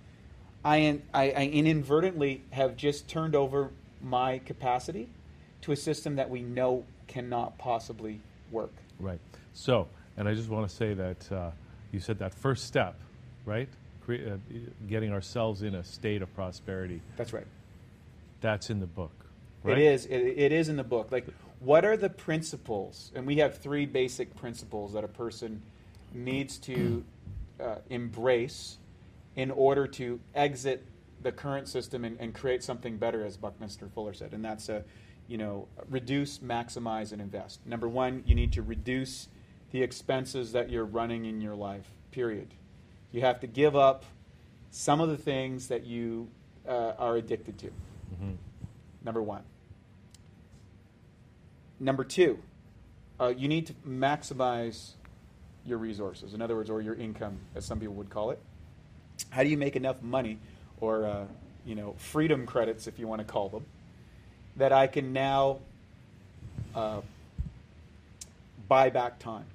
[0.65, 5.09] I, I, I inadvertently have just turned over my capacity
[5.63, 8.21] to a system that we know cannot possibly
[8.51, 8.73] work.
[8.99, 9.21] Right.
[9.55, 11.51] So, and I just want to say that uh,
[11.93, 12.97] you said that first step,
[13.45, 13.69] right?
[14.11, 14.37] cre- uh,
[14.89, 17.01] getting ourselves in a state of prosperity.
[17.17, 17.47] That's right.
[18.41, 19.13] That's in the book.
[19.63, 19.79] Right?
[19.79, 20.07] It is.
[20.07, 21.13] It, it is in the book.
[21.13, 21.27] Like,
[21.61, 23.13] what are the principles?
[23.15, 25.61] And we have three basic principles that a person
[26.15, 27.05] needs to
[27.61, 28.79] uh, embrace
[29.37, 30.85] in order to exit
[31.23, 34.33] the current system and, and, create something better, as Buckminster Fuller said.
[34.33, 34.83] And that's a,
[35.31, 37.65] you know, reduce, maximize, and invest.
[37.65, 39.29] Number one, you need to reduce
[39.71, 41.87] the expenses that you're running in your life.
[42.11, 42.49] Period.
[43.13, 44.05] You have to give up
[44.73, 46.29] some of the things that you
[46.69, 47.67] uh, are addicted to.
[47.67, 48.33] Mm-hmm.
[49.05, 49.45] Number one.
[51.79, 52.41] Number two,
[53.21, 54.95] uh, you need to maximize
[55.65, 56.35] your resources.
[56.35, 58.41] In other words, or your income, as some people would call it.
[59.31, 60.39] How do you make enough money,
[60.81, 61.27] or uh,
[61.65, 63.65] you know, freedom credits, if you want to call them,
[64.57, 65.59] that I can now
[66.75, 67.01] uh,
[68.69, 69.47] buy back time?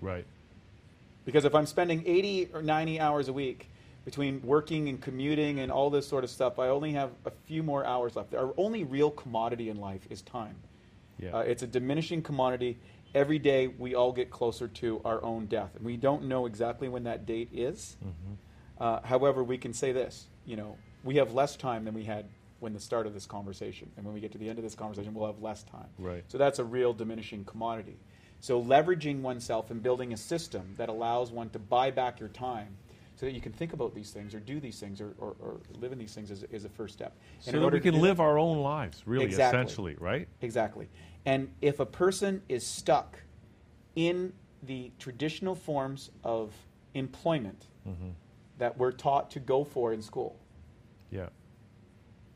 [0.00, 0.24] Right.
[1.24, 3.68] Because if I'm spending 80 or 90 hours a week
[4.04, 7.62] between working and commuting and all this sort of stuff, I only have a few
[7.62, 8.34] more hours left.
[8.34, 10.56] Our only real commodity in life is time.
[11.18, 11.36] Yeah.
[11.36, 12.78] Uh, it's a diminishing commodity.
[13.14, 15.70] Every day we all get closer to our own death.
[15.76, 17.96] And we don't know exactly when that date is.
[18.02, 18.82] Mm-hmm.
[18.82, 22.24] Uh, however, we can say this you know, we have less time than we had
[22.60, 23.90] when the start of this conversation.
[23.96, 25.86] And when we get to the end of this conversation, we'll have less time.
[25.98, 26.24] Right.
[26.28, 27.96] So that's a real diminishing commodity.
[28.40, 32.76] So leveraging oneself and building a system that allows one to buy back your time
[33.16, 35.60] so that you can think about these things or do these things or, or, or
[35.80, 37.16] live in these things is, is a first step.
[37.36, 39.58] And so in that order we can live that- our own lives, really, Exactly.
[39.60, 40.28] essentially, right?
[40.40, 40.88] Exactly.
[41.26, 43.22] And if a person is stuck
[43.96, 46.52] in the traditional forms of
[46.94, 48.10] employment Mm-hmm.
[48.58, 50.38] that we're taught to go for in school,
[51.10, 51.28] Yeah.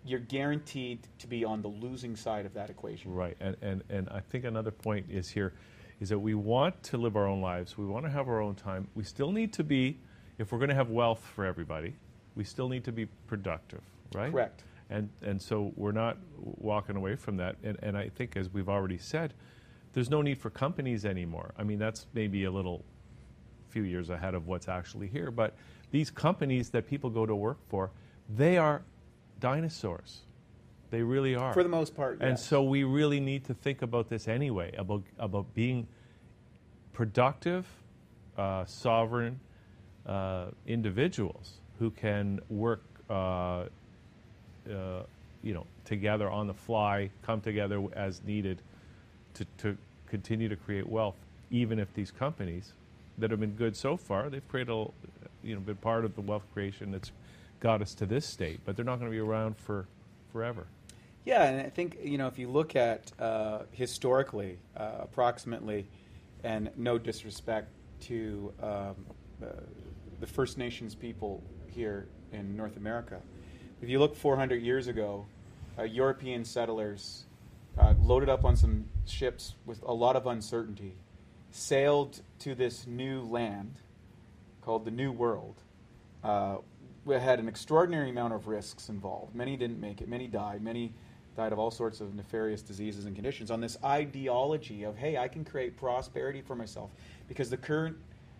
[0.05, 3.15] You're guaranteed to be on the losing side of that equation.
[3.15, 5.53] Right, and, and, and I think another point is here
[6.01, 7.79] is that we want to live our own lives.
[7.79, 8.89] We want to have our own time.
[8.95, 9.99] We still need to be,
[10.39, 11.95] if we're going to have wealth for everybody,
[12.35, 14.33] we still need to be productive, right?
[14.33, 14.65] Correct.
[14.91, 17.57] And, and so we're not walking away from that.
[17.63, 19.33] And, and I think, as we've already said,
[19.93, 21.53] there's no need for companies anymore.
[21.57, 22.85] I mean, that's maybe a little
[23.69, 25.31] few years ahead of what's actually here.
[25.31, 25.55] But
[25.93, 27.91] these companies that people go to work for,
[28.29, 28.83] they are
[29.43, 30.21] dinosaurs.
[30.91, 31.53] They really are.
[31.53, 32.45] For the most part, And yes.
[32.45, 35.87] so we really need to think about this anyway about about being
[36.93, 37.67] productive,
[38.39, 39.41] uh, sovereign
[40.07, 43.67] uh, individuals who can work, uh, uh,
[45.43, 48.61] you know, together on the fly, come together as needed
[49.35, 49.77] to, to
[50.07, 51.17] continue to create wealth.
[51.51, 52.73] Even if these companies
[53.19, 54.87] that have been good so far, they've created, a,
[55.43, 57.13] you know, been part of the wealth creation that's
[57.63, 59.87] got us to this state, but they're not going to be around for
[60.33, 60.67] forever.
[61.25, 65.87] Yeah, and I think you know if you look at uh, historically, uh, approximately,
[66.43, 67.69] and no disrespect
[68.01, 68.69] to um,
[69.41, 69.47] uh,
[70.19, 73.21] the First Nations people here in North America,
[73.81, 75.25] if you look 400 years ago,
[75.79, 77.27] uh, European settlers
[77.79, 80.95] uh, loaded up on some ships with a lot of uncertainty,
[81.53, 83.77] sailed to this new land
[84.63, 85.63] called the New World.
[87.05, 89.35] We had an extraordinary amount of risks involved.
[89.35, 90.09] Many didn't make it.
[90.09, 90.63] Many died.
[90.63, 90.93] Many
[91.37, 95.29] died of all sorts of nefarious diseases and conditions on this ideology of, hey, I
[95.29, 96.91] can create prosperity for myself
[97.27, 97.97] because the current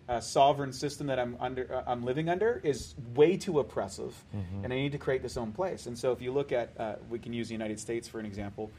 [0.07, 4.13] uh, sovereign system that I'm under, uh, I'm living under, is way too oppressive,
[4.63, 5.85] and I need to create this own place.
[5.85, 8.25] And so, if you look at, uh, we can use the United States for an
[8.25, 8.69] example.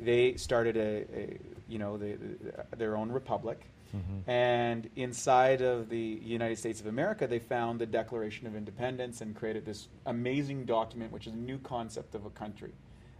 [0.00, 2.18] They started a, a you know, the,
[2.76, 3.60] their own republic.
[4.26, 9.34] And inside of the United States of America, they found the Declaration of Independence and
[9.34, 12.72] created this amazing document, which is a new concept of a country.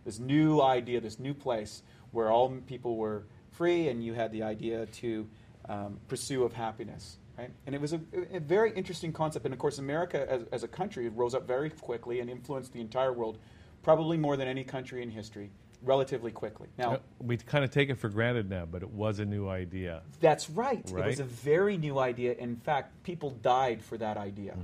[0.05, 4.43] This new idea, this new place where all people were free and you had the
[4.43, 5.29] idea to
[5.69, 7.19] um, pursue of happiness.
[7.39, 7.51] Right?
[7.67, 8.01] And it was a,
[8.33, 9.45] a very interesting concept.
[9.45, 12.81] And of course, America as, as a country rose up very quickly and influenced the
[12.81, 13.39] entire world,
[13.83, 15.51] probably more than any country in history,
[15.85, 16.69] relatively quickly.
[16.79, 20.03] Now, we kind of take it for granted now, but it was a new idea.
[20.21, 20.79] That's right.
[20.79, 22.35] It was a very new idea.
[22.35, 24.57] In fact, people died for that idea.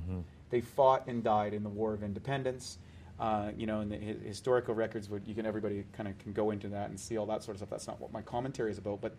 [0.50, 2.78] They fought and died in the War of Independence.
[3.20, 6.32] Uh, you know, in the hi- historical records, would you can everybody kind of can
[6.32, 7.70] go into that and see all that sort of stuff.
[7.70, 9.16] That's not what my commentary is about, but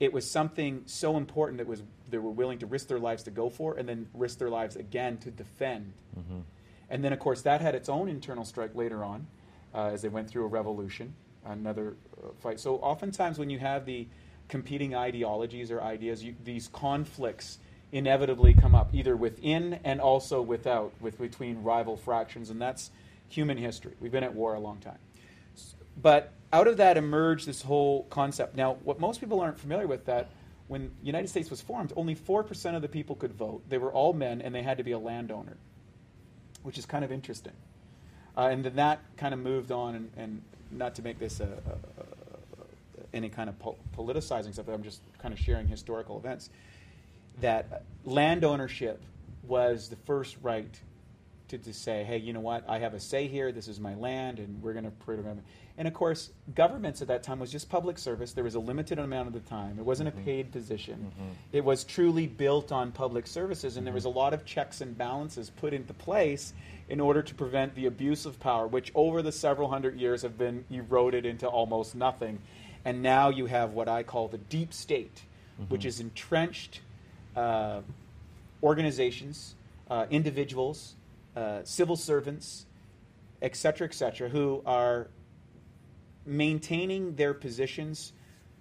[0.00, 3.30] it was something so important that was they were willing to risk their lives to
[3.30, 5.92] go for, and then risk their lives again to defend.
[6.88, 9.26] And then, of course, that had its own internal strike later on,
[9.74, 12.60] uh, as they went through a revolution, another uh, fight.
[12.60, 14.06] So, oftentimes, when you have the
[14.48, 17.58] competing ideologies or ideas, you, these conflicts
[17.90, 22.90] inevitably come up, either within and also without, with between rival fractions, and that's
[23.28, 23.92] human history.
[24.00, 24.98] We've been at war a long time.
[26.00, 28.56] But out of that emerged this whole concept.
[28.56, 30.30] Now, what most people aren't familiar with that
[30.68, 33.62] when the United States was formed, only four percent of the people could vote.
[33.68, 35.56] They were all men, and they had to be a landowner
[36.62, 37.52] which is kind of interesting.
[38.36, 41.44] Uh, and then that kind of moved on, and, and not to make this a,
[41.44, 42.04] a, a,
[43.14, 46.50] any kind of po- politicizing stuff, I'm just kind of sharing historical events.
[47.40, 49.02] That land ownership
[49.42, 50.74] was the first right
[51.52, 53.94] to, to say, hey, you know what, I have a say here, this is my
[53.94, 55.44] land, and we're going to program it.
[55.76, 58.32] And of course, governments at that time was just public service.
[58.32, 59.78] There was a limited amount of the time.
[59.78, 61.12] It wasn't a paid position.
[61.52, 64.96] It was truly built on public services, and there was a lot of checks and
[64.96, 66.54] balances put into place
[66.88, 70.38] in order to prevent the abuse of power, which over the several hundred years have
[70.38, 72.38] been eroded into almost nothing.
[72.84, 75.22] And now you have what I call the deep state,
[75.68, 76.80] which is entrenched
[77.36, 77.80] uh,
[78.62, 79.54] organizations,
[79.90, 80.94] uh, individuals,
[81.36, 82.66] uh, civil servants,
[83.40, 85.08] et cetera, et cetera, who are
[86.24, 88.12] maintaining their positions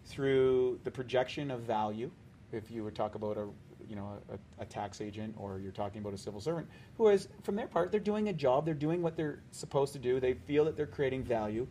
[0.06, 2.10] through the projection of value.
[2.52, 3.48] If you would talk about a
[3.88, 7.28] you know a, a tax agent or you're talking about a civil servant who is
[7.44, 10.34] from their part they're doing a job they're doing what they're supposed to do they
[10.34, 11.68] feel that they're creating value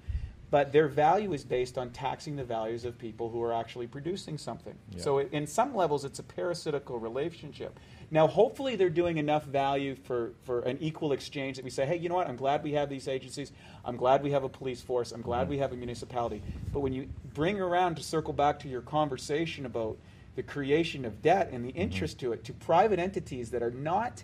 [0.50, 4.36] but their value is based on taxing the values of people who are actually producing
[4.36, 5.00] something Yeah.
[5.02, 7.78] so it, in some levels it's a parasitical relationship
[8.10, 11.96] now hopefully they're doing enough value for, for an equal exchange that we say hey
[11.96, 12.28] you know what?
[12.28, 13.52] I'm glad we have these agencies.
[13.84, 15.12] I'm glad we have a police force.
[15.12, 15.50] I'm glad mm-hmm.
[15.50, 16.42] we have a municipality.
[16.72, 19.96] But when you bring around to circle back to your conversation about
[20.36, 21.80] the creation of debt and the mm-hmm.
[21.80, 24.22] interest to it to private entities that are not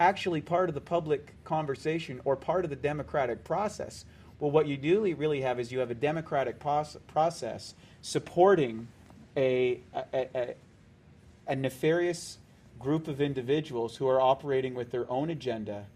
[0.00, 4.04] actually part of the public conversation or part of the democratic process.
[4.40, 8.88] Well, what you do really have is you have a democratic process supporting
[9.36, 10.54] a, a, a,
[11.46, 12.38] a nefarious
[12.84, 15.86] group of individuals who are operating with their own agenda,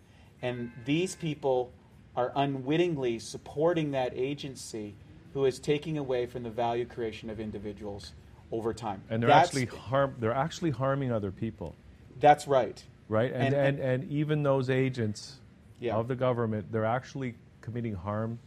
[0.40, 1.70] and these people
[2.16, 4.94] are unwittingly supporting that agency
[5.34, 8.12] who is taking away from the value creation of individuals
[8.50, 9.02] over time.
[9.10, 10.14] And they're That's- actually harm.
[10.18, 11.74] They're actually harming other people,
[12.18, 12.82] that's right.
[13.08, 13.30] right?
[13.32, 15.38] And And- and, and, even those agents
[15.80, 15.96] Yeah.
[15.96, 18.38] of the government, they're actually committing harm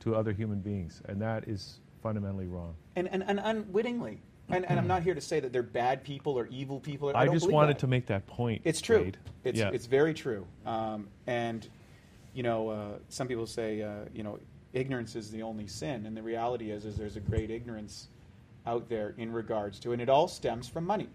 [0.00, 2.74] to other human beings, and that is fundamentally wrong.
[2.96, 4.20] and, and, and unwittingly.
[4.50, 7.10] And, and I'm not here to say that they're bad people or evil people.
[7.14, 7.80] I, I, just wanted that.
[7.80, 8.62] to make that point.
[8.64, 9.04] It's true.
[9.04, 9.16] Wade.
[9.42, 9.70] It's yeah.
[9.72, 10.46] it's very true.
[10.66, 11.66] Um, and
[12.34, 14.38] you know, uh, some people say uh, you know
[14.72, 18.08] ignorance is the only sin, and the reality is is there's a great ignorance
[18.66, 21.08] out there in regards to, and it all stems from money.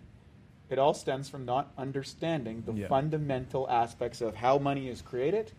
[0.69, 2.87] It all stems from not understanding the Yeah.
[2.87, 5.51] fundamental aspects of how money is created,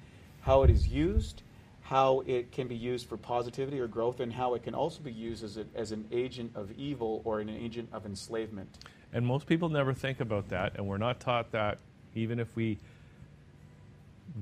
[0.43, 1.43] how it is used,
[1.91, 5.11] how it can be used for positivity or growth, and how it can also be
[5.11, 8.69] used as, a, as an agent of evil or an agent of enslavement.
[9.13, 11.79] And most people never think about that, and we're not taught that.
[12.15, 12.79] Even if we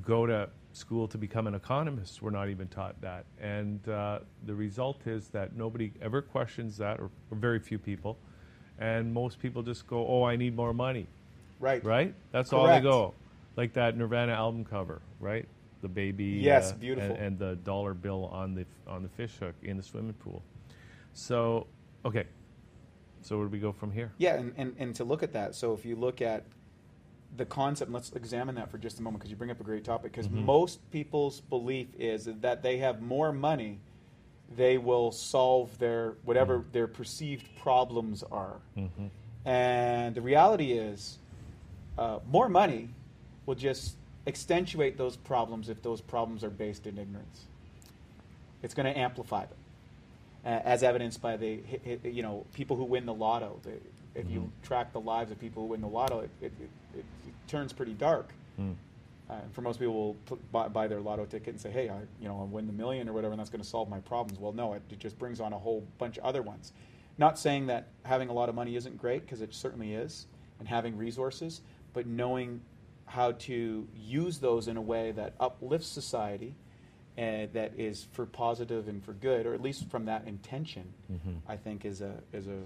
[0.04, 3.24] go to school to become an economist, we're not even taught that.
[3.40, 8.18] And uh, the result is that nobody ever questions that, or, or very few people.
[8.78, 11.06] And most people just go, "Oh, I need more money."
[11.60, 11.82] Right.
[11.82, 12.14] Right?
[12.30, 12.84] That's all they Correct.
[12.84, 13.14] go.
[13.56, 15.48] Like that Nirvana album cover, right?
[15.80, 16.24] The baby.
[16.24, 17.14] Yes, uh, beautiful.
[17.16, 20.42] And, and the dollar bill on the on the fish hook in the swimming pool.
[21.12, 21.66] So,
[22.04, 22.24] okay.
[23.22, 24.12] So where do we go from here?
[24.18, 26.44] Yeah, and, and, and to look at that, so if you look at
[27.36, 29.84] the concept, let's examine that for just a moment because you bring up a great
[29.84, 30.12] topic.
[30.12, 30.44] Because Mhm.
[30.44, 33.80] most people's belief is that they have more money,
[34.56, 38.60] they will solve their whatever their perceived problems are.
[38.76, 39.10] Mhm.
[39.44, 41.18] And the reality is,
[41.98, 42.88] uh, more money
[43.46, 43.96] will just
[44.28, 47.46] accentuate those problems if those problems are based in ignorance.
[48.62, 49.58] It's going to amplify them,
[50.44, 51.60] uh, as evidenced by the
[52.04, 53.58] you know people who win the lotto.
[53.62, 53.72] The,
[54.14, 54.66] if you Mhm.
[54.66, 57.04] track the lives of people who win the lotto, it, it, it, it,
[57.46, 58.32] turns pretty dark.
[58.60, 58.74] Mm.
[59.30, 62.00] Uh, for most people, will put, buy, buy their lotto ticket and say, "Hey, I
[62.20, 64.38] you know I'll win the million or whatever, and that's going to solve my problems."
[64.40, 66.72] Well, no, it, it just brings on a whole bunch of other ones.
[67.16, 70.26] Not saying that having a lot of money isn't great because it certainly is,
[70.58, 71.60] and having resources,
[71.94, 72.60] but knowing
[73.08, 76.54] how to use those in a way that uplifts society,
[77.16, 81.40] and that is for positive and for good, or at least from that intention, Mhm.
[81.48, 82.62] I think is a is a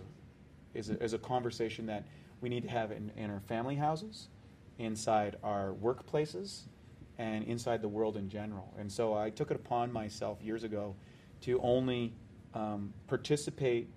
[0.74, 2.04] is a, is a conversation that
[2.40, 4.28] we need to have in, in our family houses,
[4.78, 6.62] inside our workplaces,
[7.18, 8.72] and inside the world in general.
[8.78, 10.94] And so I took it upon myself years ago
[11.42, 12.12] to only
[12.54, 13.88] um, participate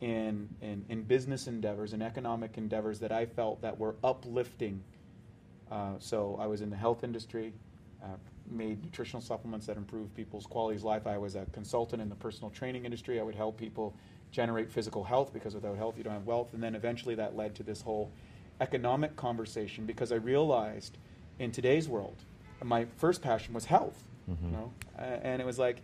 [0.00, 4.82] in, in in business endeavors and economic endeavors that I felt that were uplifting.
[5.72, 7.54] Uh, so I was in the health industry,
[8.02, 8.08] uh,
[8.50, 11.06] made nutritional supplements that improve people's quality of life.
[11.06, 13.18] I was a consultant in the personal training industry.
[13.18, 13.94] I would help people
[14.32, 16.52] generate physical health because without health you don't have wealth.
[16.52, 18.10] And then eventually that led to this whole
[18.60, 20.98] economic conversation because I realized
[21.38, 22.16] in today's world,
[22.62, 24.04] my first passion was health.
[24.28, 24.42] Mhm.
[24.44, 25.80] You know, uh, and it was like,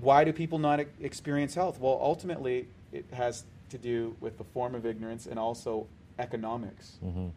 [0.00, 1.78] why do people not experience health?
[1.78, 5.86] Well, ultimately, it has to do with the form of ignorance and also
[6.18, 7.30] economics Mhm.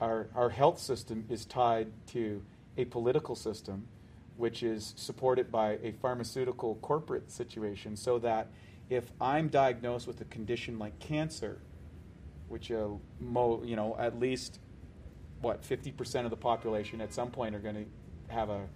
[0.00, 2.42] Our, our health system is tied to
[2.76, 3.86] a political system
[4.36, 8.48] which is supported by a pharmaceutical corporate situation so that
[8.88, 11.58] if i'm diagnosed with a condition like cancer
[12.48, 12.86] which uh,
[13.20, 14.58] mo, you know at least
[15.42, 18.66] what 50% of the population at some point are going to have a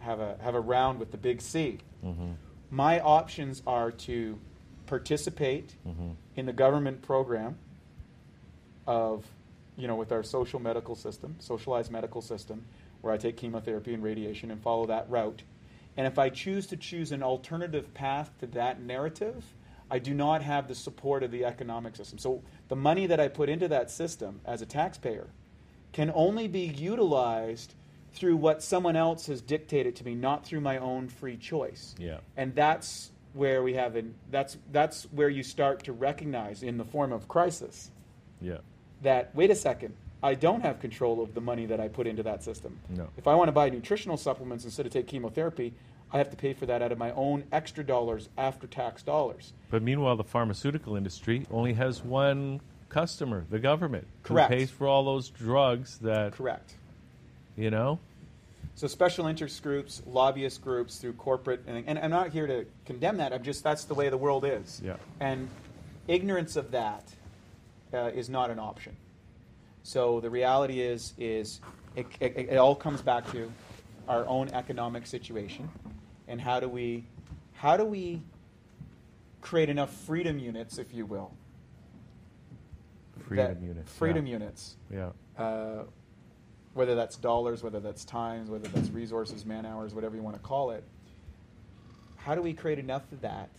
[0.00, 2.36] have a have a round with the big c Mhm.
[2.70, 4.38] my options are to
[4.86, 6.14] participate Mhm.
[6.36, 7.58] in the government program
[8.86, 9.26] of,
[9.78, 12.64] you know, with our social medical system, socialized medical system,
[13.00, 15.42] where I take chemotherapy and radiation and follow that route.
[15.96, 19.44] And if I choose to choose an alternative path to that narrative,
[19.90, 22.18] I do not have the support of the economic system.
[22.18, 25.28] So the money that I put into that system as a taxpayer
[25.92, 27.74] can only be utilized
[28.12, 32.18] through what someone else has dictated to me, not through my own free choice Yeah.
[32.36, 36.84] and that's where we have an that's that's where you start to recognize in the
[36.84, 37.90] form of crisis
[38.40, 38.58] Yeah.
[39.02, 42.22] That wait a second, I don't have control of the money that I put into
[42.24, 42.78] that system.
[42.88, 43.08] No.
[43.16, 45.74] If I want to buy nutritional supplements instead of take chemotherapy,
[46.12, 49.52] I have to pay for that out of my own extra dollars after tax dollars.
[49.70, 54.50] But meanwhile, the pharmaceutical industry only has one customer, the government, Correct.
[54.50, 56.74] who pays for all those drugs that Correct.
[57.56, 57.98] you know.
[58.74, 63.18] So special interest groups, lobbyist groups through corporate, and, and I'm not here to condemn
[63.18, 63.32] that.
[63.32, 64.80] I'm just that's the way the world is.
[64.82, 64.96] Yeah.
[65.20, 65.48] And
[66.06, 67.04] ignorance of that
[67.92, 68.96] uh, is not an option.
[69.82, 71.60] So the reality is, is
[71.96, 73.50] it, it, it all comes back to
[74.08, 75.68] our own economic situation,
[76.26, 77.04] and how do we,
[77.54, 78.22] how do we
[79.40, 81.32] create enough freedom units, if you will,
[83.26, 83.92] Freedom units.
[83.92, 84.32] freedom yeah.
[84.32, 85.10] units, Yeah.
[85.36, 85.84] uh,
[86.72, 90.42] whether that's dollars, whether that's times, whether that's resources, man hours, whatever you want to
[90.42, 90.84] call it.
[92.16, 93.50] How do we create enough of that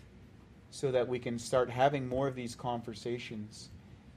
[0.72, 3.70] so that we can start having more of these conversations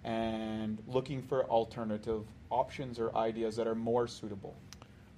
[0.04, 4.56] and looking for alternative options or ideas that are more suitable?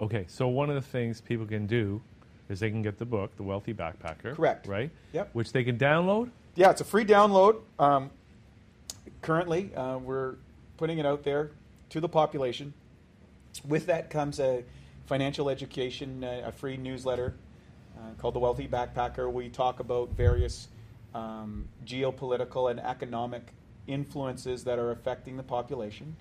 [0.01, 2.01] Okay, so one of the things people can do
[2.49, 4.35] is they can get the book, The Wealthy Backpacker.
[4.35, 4.67] Correct.
[4.67, 4.91] Right?
[5.13, 5.29] Yep.
[5.33, 6.29] Which they can download.
[6.55, 7.61] Yeah, it's a free download.
[7.79, 8.11] Um,
[9.21, 10.35] currently, uh, we're
[10.77, 11.51] putting it out there
[11.89, 12.73] to the population.
[13.67, 14.63] With that comes a
[15.05, 17.35] financial education, uh, a free newsletter
[17.97, 19.31] uh, called The Wealthy Backpacker.
[19.31, 20.67] We talk about various
[21.13, 23.53] um, geopolitical and economic
[23.87, 26.15] influences that are affecting the population.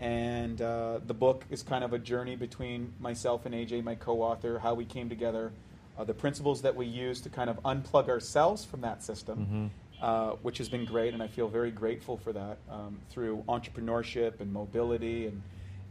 [0.00, 4.22] And uh, the book is kind of a journey between myself and AJ, my co
[4.22, 5.52] author, how we came together,
[5.98, 10.30] uh, the principles that we use to kind of unplug ourselves from that system, uh,
[10.42, 11.12] which has been great.
[11.12, 15.42] And I feel very grateful for that um, through entrepreneurship and mobility and,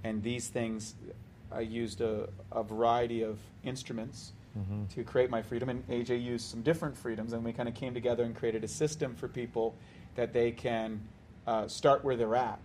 [0.04, 0.96] and these things.
[1.52, 4.86] I used a, a variety of instruments Mm-hmm.
[4.96, 7.94] to create my freedom, and AJ used some different freedoms, and we kind of came
[7.94, 9.76] together and created a system for people
[10.20, 11.00] that they can
[11.48, 12.60] uh, start where they're at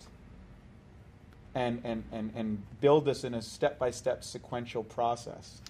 [1.54, 5.60] and, and, and, and build this in a step by step sequential process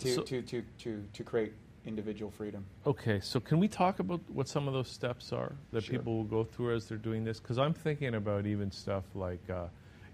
[0.00, 1.52] to, So- to, to, to, to create
[1.86, 2.64] individual freedom.
[2.88, 5.98] Okay, so can we talk about what some of those steps are that Sure.
[5.98, 7.38] people will go through as they're doing this?
[7.38, 9.66] Because I'm thinking about even stuff like, uh,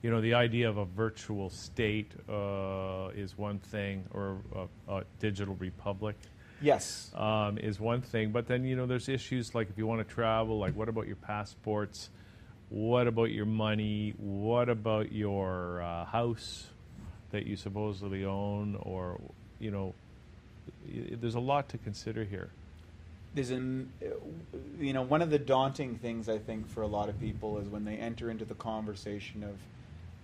[0.03, 5.05] you know, the idea of a virtual state uh, is one thing, or a, a
[5.21, 6.17] digital republic
[6.61, 7.11] Yes.
[7.15, 8.33] um, is one thing.
[8.33, 11.07] But then, you know, there's issues like if you want to travel, like what about
[11.07, 12.11] your passports?
[12.71, 14.15] What about your money?
[14.19, 16.67] What about your uh, house
[17.31, 18.77] that you supposedly own?
[18.83, 19.21] Or,
[19.59, 19.95] you know,
[20.87, 22.51] there's a lot to consider here.
[23.35, 23.93] There's an,
[24.81, 27.69] you know, one of the daunting things I think for a lot of people is
[27.69, 29.57] when they enter into the conversation of,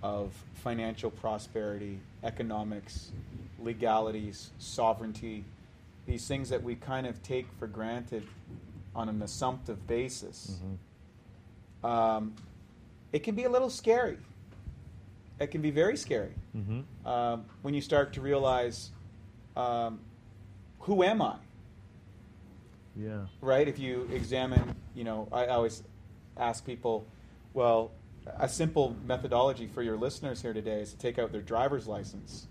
[0.03, 3.13] of financial prosperity, economics,
[3.63, 5.45] legalities, sovereignty,
[6.07, 8.27] these things that we kind of take for granted
[8.95, 10.59] on an assumptive basis.
[11.83, 12.35] Um,
[13.13, 14.19] it can be a little scary.
[15.41, 17.07] It can be very scary Mm-hmm.
[17.09, 18.91] um, when you start to realize
[19.57, 19.99] um,
[20.81, 21.35] who am I?
[22.97, 23.27] Yeah.
[23.41, 23.67] right?
[23.67, 25.83] If you examine, you know, I always
[26.37, 27.05] ask people,
[27.53, 27.91] well,
[28.39, 32.47] a simple methodology for your listeners here today is to take out their driver's license.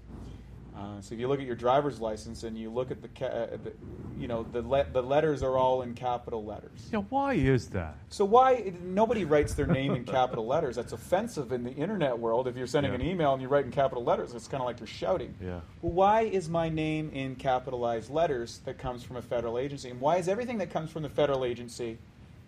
[0.76, 3.26] Uh, so if you look at your driver's license and you look at the, ca-
[3.26, 3.72] uh, the
[4.20, 6.90] you know, the le- the letters are all in capital letters.
[6.92, 7.96] Yeah, why is that?
[8.10, 10.76] So why nobody writes their name in capital letters?
[10.76, 12.48] That's offensive in the internet world.
[12.48, 13.00] If you're sending Yeah.
[13.00, 15.36] an email and you write in capital letters, it's kind of like you're shouting.
[15.40, 15.60] Yeah.
[15.84, 19.92] Well, why is my name in capitalized letters that comes from a federal agency?
[19.92, 22.00] And why is everything that comes from the federal agency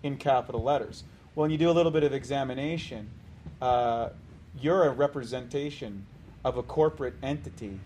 [0.01, 1.03] in capital letters?
[1.35, 3.07] Well, when you do a little bit of examination,
[3.61, 4.09] uh,
[4.59, 6.05] you're a representation
[6.43, 7.79] of a corporate entity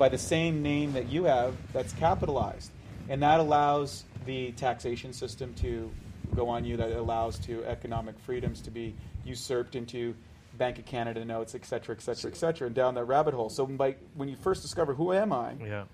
[0.00, 2.70] by the same name that you have that's capitalized.
[3.10, 5.90] And that allows the taxation system to
[6.34, 8.94] go on you, that allows to economic freedoms to be
[9.26, 10.14] usurped into
[10.56, 13.50] Bank of Canada notes, et cetera, et cetera, et cetera, and down that rabbit hole.
[13.50, 15.84] So by, when you first discover who am I, Yeah.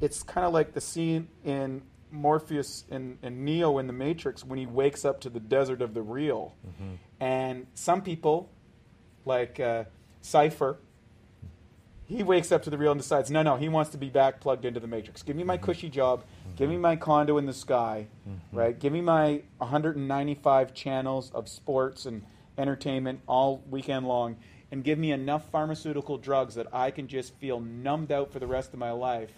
[0.00, 4.58] it's kind of like the scene in Morpheus and, and Neo in the Matrix when
[4.58, 6.54] he wakes up to the desert of the real.
[7.20, 8.48] And some people,
[9.26, 9.84] like uh,
[10.22, 10.78] Cypher,
[12.12, 14.40] he wakes up to the real and decides, no, no, he wants to be back
[14.40, 15.22] plugged into the Matrix.
[15.22, 15.64] Give me my mm-hmm.
[15.64, 16.20] cushy job.
[16.20, 16.56] Mm-hmm.
[16.56, 18.56] Give me my condo in the sky, mm-hmm.
[18.56, 18.78] right?
[18.78, 22.22] Give me my 195 channels of sports and
[22.58, 24.36] entertainment all weekend long,
[24.70, 28.46] and give me enough pharmaceutical drugs that I can just feel numbed out for the
[28.46, 29.30] rest of my life,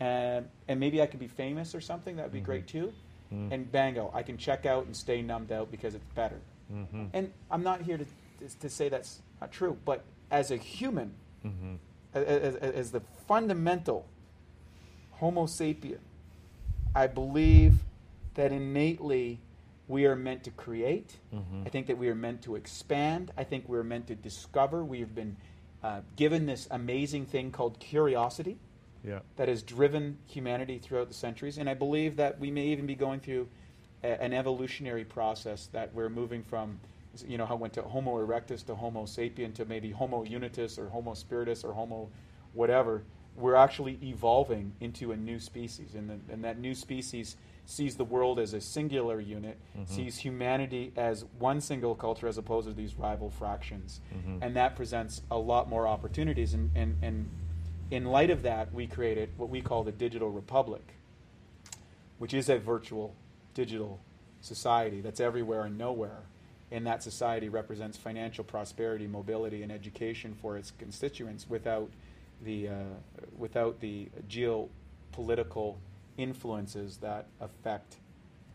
[0.00, 2.16] and and maybe I could be famous or something.
[2.16, 2.92] That would be great too.
[3.50, 6.38] And bango, I can check out and stay numbed out because it's better.
[6.72, 7.06] Mm-hmm.
[7.12, 8.06] And I'm not here to
[8.60, 11.14] to say that's not true, but as a human,
[11.46, 11.74] Mm-hmm.
[12.14, 14.06] As, as, the fundamental
[15.12, 15.98] Homo sapien,
[16.94, 17.74] I believe
[18.34, 19.40] that innately
[19.88, 21.16] we are meant to create.
[21.66, 23.30] I think that we are meant to expand.
[23.36, 24.84] I think we're meant to discover.
[24.84, 25.36] We have been
[25.82, 28.56] uh, given this amazing thing called curiosity
[29.04, 29.20] Yeah.
[29.36, 31.58] that has driven humanity throughout the centuries.
[31.58, 33.48] And I believe that we may even be going through
[34.02, 36.80] a, an evolutionary process that we're moving from,
[37.26, 40.78] you know, how it went to Homo erectus to Homo sapien to maybe Homo unitus
[40.78, 42.08] or Homo spiritus or Homo
[42.52, 43.02] whatever.
[43.36, 45.94] We're actually evolving into a new species.
[45.94, 47.36] And, the, and that new species
[47.66, 49.92] sees the world as a singular unit, mm-hmm.
[49.92, 54.00] sees humanity as one single culture as opposed to these rival fractions.
[54.14, 54.42] Mm-hmm.
[54.42, 56.54] And that presents a lot more opportunities.
[56.54, 57.28] And, and, and
[57.90, 60.94] in light of that, we created what we call the Digital Republic,
[62.18, 63.14] which is a virtual
[63.54, 64.00] digital
[64.40, 66.22] society that's everywhere and nowhere.
[66.74, 71.88] And that society represents financial prosperity, mobility, and education for its constituents without
[72.42, 72.72] the, uh,
[73.38, 75.76] without the geopolitical
[76.18, 77.98] influences that affect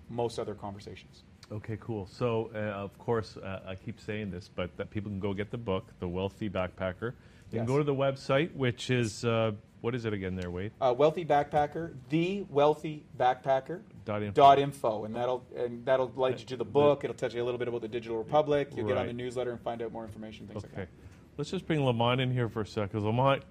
[0.09, 1.23] most other conversations.
[1.49, 2.07] Okay, cool.
[2.07, 5.49] So, uh, of course, uh, I keep saying this, but that people can go get
[5.49, 7.13] the book, The Wealthy Backpacker.
[7.51, 10.71] You can go to the website, which is, uh, what is it again there, Wade?
[10.81, 13.81] Uh, wealthy backpacker, the wealthy backpacker.
[14.05, 14.33] Dot info.
[14.41, 17.03] Dot info, and that'll and that'll lead you to the book.
[17.03, 18.69] It'll tell you a little bit about the Digital Republic.
[18.75, 20.81] You'll get on the newsletter and find out more information, things like Okay.
[20.81, 20.89] that.
[21.37, 23.43] Let's just bring Lamont in here for a sec, because Lamont,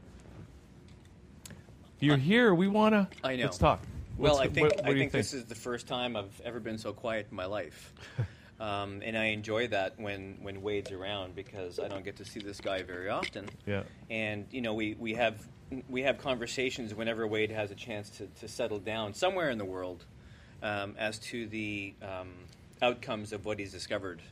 [1.96, 3.08] if you're here, we want to.
[3.26, 3.44] I know.
[3.44, 3.80] Let's talk.
[4.16, 6.16] Well, What's I think what- what I do you think, this is the first time
[6.16, 7.92] I've ever been so quiet in my life,
[8.60, 12.40] um, and I enjoy that when when Wade's around because I don't get to see
[12.40, 13.48] this guy very often.
[13.66, 13.82] Yeah.
[14.10, 15.46] And you know, we, we have
[15.88, 19.64] we have conversations whenever Wade has a chance to, to settle down somewhere in the
[19.64, 20.04] world
[20.62, 22.30] um, as to the um,
[22.82, 24.22] outcomes of what he's discovered.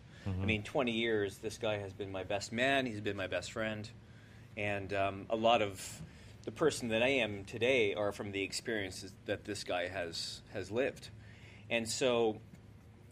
[0.43, 2.85] I mean, 20 years, this guy has been my best man.
[2.85, 3.89] He's been my best friend,
[4.57, 6.03] and um, a lot of
[6.45, 10.73] the person that I am today are from the experiences that this guy has has
[10.73, 11.11] lived.
[11.71, 12.41] And so,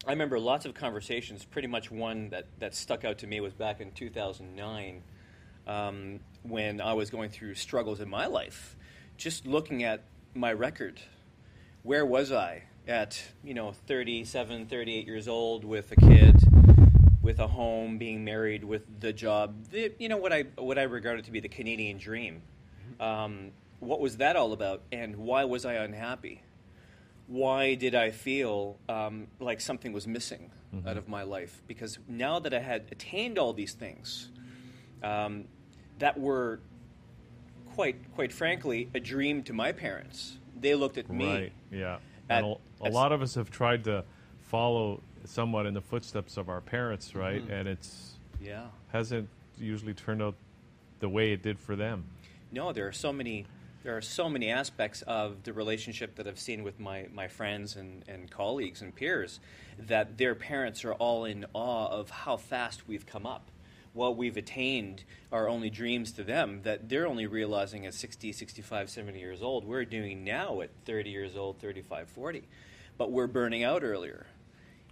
[0.07, 1.43] I remember lots of conversations.
[1.45, 5.01] Pretty much one that that stuck out to me was back in 2009
[5.67, 8.75] um, when I was going through struggles in my life.
[9.17, 10.03] Just looking at
[10.35, 11.01] my record,
[11.83, 16.35] where was I at, you know, 37, 38 years old with a kid,
[17.21, 20.83] with a home, being married, with the job, the, you know, what I, what I
[20.83, 22.41] regarded to be the Canadian dream.
[22.99, 26.41] Um, what was that all about, and why was I unhappy?
[27.27, 30.51] Why did I feel um, like something was missing
[30.85, 31.61] out of my life?
[31.67, 34.29] Because now that I had attained all these things,
[35.01, 35.45] um,
[35.99, 36.59] that were
[37.75, 40.37] quite quite frankly a dream to my parents.
[40.59, 41.25] They looked at me.
[41.27, 41.53] Right.
[41.71, 41.97] Yeah.
[42.29, 44.03] at- and a, a lot of us have tried to
[44.43, 47.41] follow somewhat in the footsteps of our parents, right?
[47.41, 47.51] Mm-hmm.
[47.51, 48.67] And it's Yeah.
[48.91, 50.35] hasn't usually turned out
[50.99, 52.05] the way it did for them.
[52.51, 53.45] No, there are so many
[53.85, 57.75] there are so many aspects of the relationship that I've seen with my, my friends
[57.75, 59.39] and, and colleagues and peers
[59.77, 63.51] that their parents are all in awe of how fast we've come up.
[63.93, 68.89] What we've attained are only dreams to them that they're only realizing at 60, 65,
[68.89, 69.63] 70 years old.
[69.63, 72.43] We're doing now at 30 years old, 35, 40.
[72.97, 74.25] But we're burning out earlier.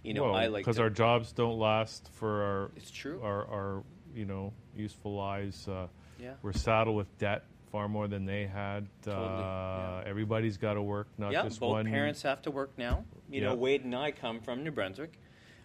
[0.04, 3.20] You know, I like because our jobs don't last for our It's true.
[3.24, 3.82] our, our
[4.14, 5.66] you know useful lives.
[5.66, 5.88] Uh,
[6.20, 6.34] Yeah.
[6.42, 7.44] We're saddled with debt
[7.74, 8.86] far more than they had.
[9.02, 10.02] Totally, Uh, yeah.
[10.06, 11.86] Everybody's got to work, not yeah, just both one.
[11.86, 13.04] parents have to work now.
[13.28, 15.18] You know, Wade and I come from New Brunswick,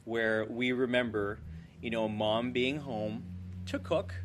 [0.05, 1.37] where we remember,
[1.83, 3.25] you know, mom being home
[3.67, 4.15] to cook,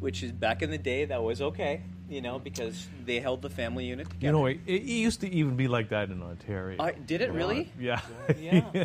[0.00, 3.50] which is back in the day that was okay, you know, because they held the
[3.50, 4.26] family unit together.
[4.26, 6.82] You know, it, it used to even be like that in Ontario.
[6.82, 7.70] I- did it really?
[7.78, 8.00] Yeah.
[8.36, 8.72] Yeah.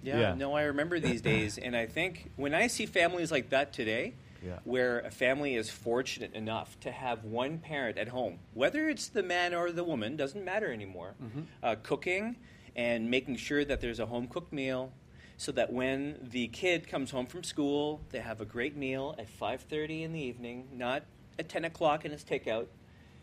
[0.00, 0.34] Yeah, Yeah.
[0.34, 4.14] no, I remember these days, and I think when I see families like that today,
[4.44, 4.58] Yeah.
[4.64, 9.22] where a family is fortunate enough to have one parent at home, whether it's the
[9.22, 11.14] man or the woman, doesn't matter anymore,
[11.62, 12.36] uh, cooking
[12.76, 14.92] and making sure that there's a home cooked meal,
[15.36, 19.28] so that when the kid comes home from school, they have a great meal at
[19.28, 21.02] 5:30 in the evening, not
[21.38, 22.66] at 10 o'clock and it's takeout,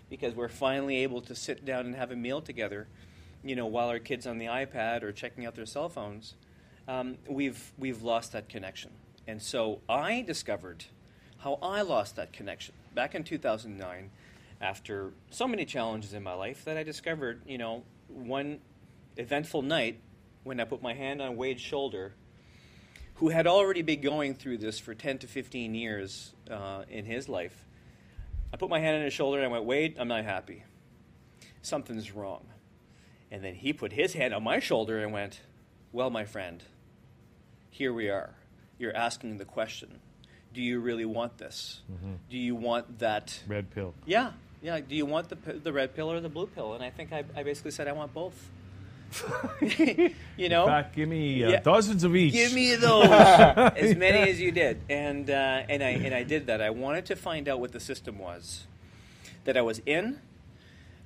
[0.09, 2.88] because we're finally able to sit down and have a meal together,
[3.43, 6.36] you know, while our kids on the iPad or checking out their cell phones.
[6.88, 8.91] Um, we've we've lost that connection,
[9.28, 10.86] and so I discovered
[11.46, 14.10] how I lost that connection back in 2009,
[14.60, 18.62] after so many challenges in my life that I discovered, you know, one
[19.16, 20.02] eventful night
[20.43, 22.16] when I put my hand on Wade's shoulder,
[23.16, 27.30] who had already been going through this for 10 to 15 years uh, in his
[27.30, 27.68] life.
[28.52, 30.64] I put my hand on his shoulder and I went, Wade, I'm not happy.
[31.62, 32.48] Something's wrong.
[33.30, 35.41] And then he put his hand on my shoulder and went,
[35.91, 36.64] Well, my friend,
[37.70, 38.34] here we are.
[38.80, 40.00] You're asking the question
[40.56, 41.82] Do you really want this?
[42.30, 43.39] Do you want that?
[43.47, 43.93] Red pill.
[44.06, 44.32] Yeah,
[44.62, 44.80] yeah.
[44.80, 46.74] Do you want the, the red pill or the blue pill?
[46.74, 48.49] And I think I, I basically said I want both.
[49.62, 51.60] you know, In fact, give me uh, Yeah.
[51.62, 52.34] dozens of each.
[52.34, 55.34] Give me those, as many as you did, and uh,
[55.70, 56.62] and I and I did that.
[56.62, 58.66] I wanted to find out what the system was
[59.43, 60.20] that I was in,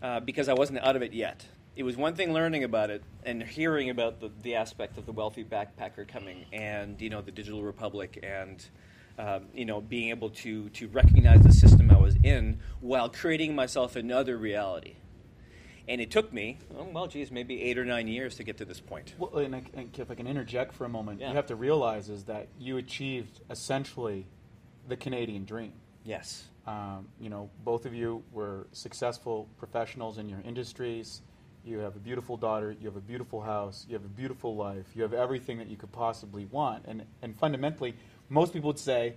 [0.01, 1.45] uh, because I wasn't out of it yet.
[1.75, 5.11] It was one thing learning about it and hearing about the, the aspect of the
[5.11, 8.63] wealthy backpacker coming, and you know the digital republic, and
[9.19, 13.53] um, you know being able to to recognize the system I was in while creating
[13.53, 14.95] myself another reality.
[15.87, 18.65] And it took me, oh, well, geez, maybe eight or nine years to get to
[18.65, 19.15] this point.
[19.17, 21.29] Well, and, I, and if I can interject for a moment, Yeah.
[21.29, 24.27] you have to realize is that you achieved essentially
[24.87, 25.73] the Canadian dream.
[26.03, 26.45] Yes.
[26.67, 31.23] Um, you know, both of you were successful professionals in your industries.
[31.65, 32.75] You have a beautiful daughter.
[32.79, 33.87] You have a beautiful house.
[33.89, 34.85] You have a beautiful life.
[34.93, 36.85] You have everything that you could possibly want.
[36.87, 37.95] And and fundamentally,
[38.29, 39.15] most people would say,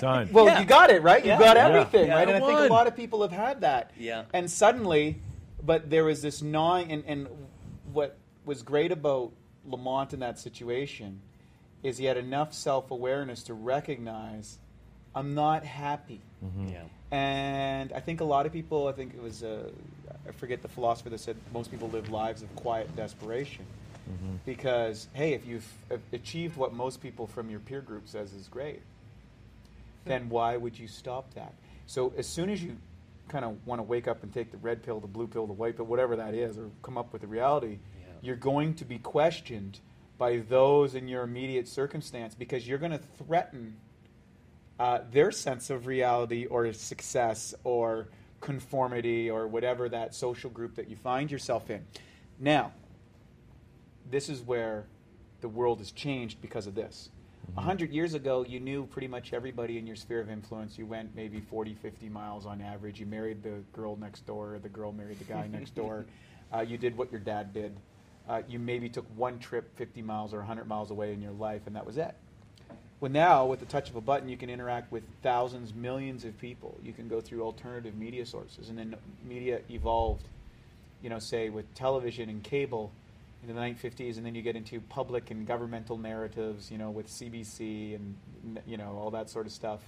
[0.00, 0.28] Done.
[0.32, 0.60] "Well, Yeah.
[0.60, 1.24] you got it right.
[1.24, 2.14] You got everything Yeah.
[2.14, 2.68] right." And I I think won.
[2.68, 3.90] a lot of people have had that.
[3.98, 4.24] Yeah.
[4.32, 5.18] And suddenly,
[5.64, 6.90] but there was this gnawing.
[6.92, 7.28] And, and
[7.92, 9.32] what was great about
[9.66, 11.20] Lamont in that situation
[11.82, 14.58] is he had enough self awareness to recognize,
[15.14, 16.20] I'm not happy.
[16.66, 16.82] Yeah.
[17.10, 19.68] And I think a lot of people, I think it was, uh,
[20.26, 23.64] I forget the philosopher that said most people live lives of quiet desperation.
[24.44, 25.66] Because, hey, if you've
[26.12, 28.82] achieved what most people from your peer group says is great,
[30.04, 31.54] then why would you stop that?
[31.86, 32.76] So as soon as you
[33.28, 35.52] kind of want to wake up and take the red pill, the blue pill, the
[35.52, 38.12] white pill, whatever that is, or come up with a reality, Yeah.
[38.20, 39.78] you're going to be questioned
[40.18, 43.76] by those in your immediate circumstance because you're going to threaten
[44.78, 48.08] uh, their sense of reality or success or
[48.40, 51.84] conformity or whatever that social group that you find yourself in.
[52.40, 52.72] Now,
[54.12, 54.84] this is where
[55.40, 57.08] the world has changed because of this.
[57.56, 60.78] A hundred years ago, you knew pretty much everybody in your sphere of influence.
[60.78, 63.00] You went maybe 40, 50 miles on average.
[63.00, 66.04] You married the girl next door, the girl married the guy next door.
[66.54, 67.74] Uh, you did what your dad did.
[68.28, 71.62] Uh, you maybe took one trip 50 miles or 100 miles away in your life,
[71.64, 72.14] and that was it.
[73.00, 76.38] Well, now with the touch of a button, you can interact with thousands, millions of
[76.38, 76.78] people.
[76.84, 78.94] You can go through alternative media sources, and then
[79.26, 80.28] media evolved.
[81.02, 82.92] You know, say with television and cable
[83.42, 86.70] in the 1950s, and then you get into public and governmental narratives.
[86.70, 88.16] You know, with CBC and
[88.66, 89.80] you know all that sort of stuff.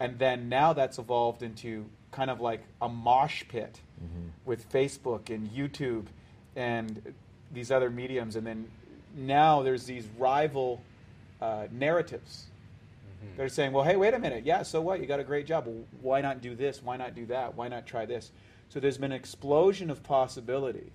[0.00, 3.80] And then now that's evolved into kind of like a mosh pit
[4.44, 6.06] with Facebook and YouTube
[6.56, 7.14] and
[7.52, 8.36] these other mediums.
[8.36, 8.68] And then
[9.16, 10.82] now there's these rival
[11.40, 12.46] uh, narratives.
[13.36, 14.44] They're saying, well, hey, wait a minute.
[14.44, 15.00] Yeah, so what?
[15.00, 15.66] You got a great job.
[15.66, 16.82] Well, why not do this?
[16.82, 17.54] Why not do that?
[17.54, 18.30] Why not try this?
[18.68, 20.92] So there's been an explosion of possibility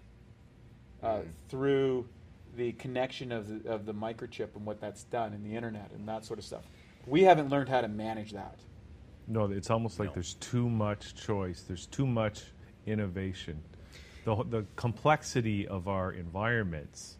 [1.04, 1.20] uh,
[1.50, 2.08] through
[2.56, 6.08] the connection of the, of the microchip and what that's done in the internet and
[6.08, 6.64] that sort of stuff.
[7.08, 8.60] We haven't learned how to manage that.
[9.28, 10.14] No, it's almost like No.
[10.16, 11.64] there's too much choice.
[11.68, 12.44] There's too much
[12.86, 13.62] innovation.
[14.26, 17.18] The, the complexity of our environments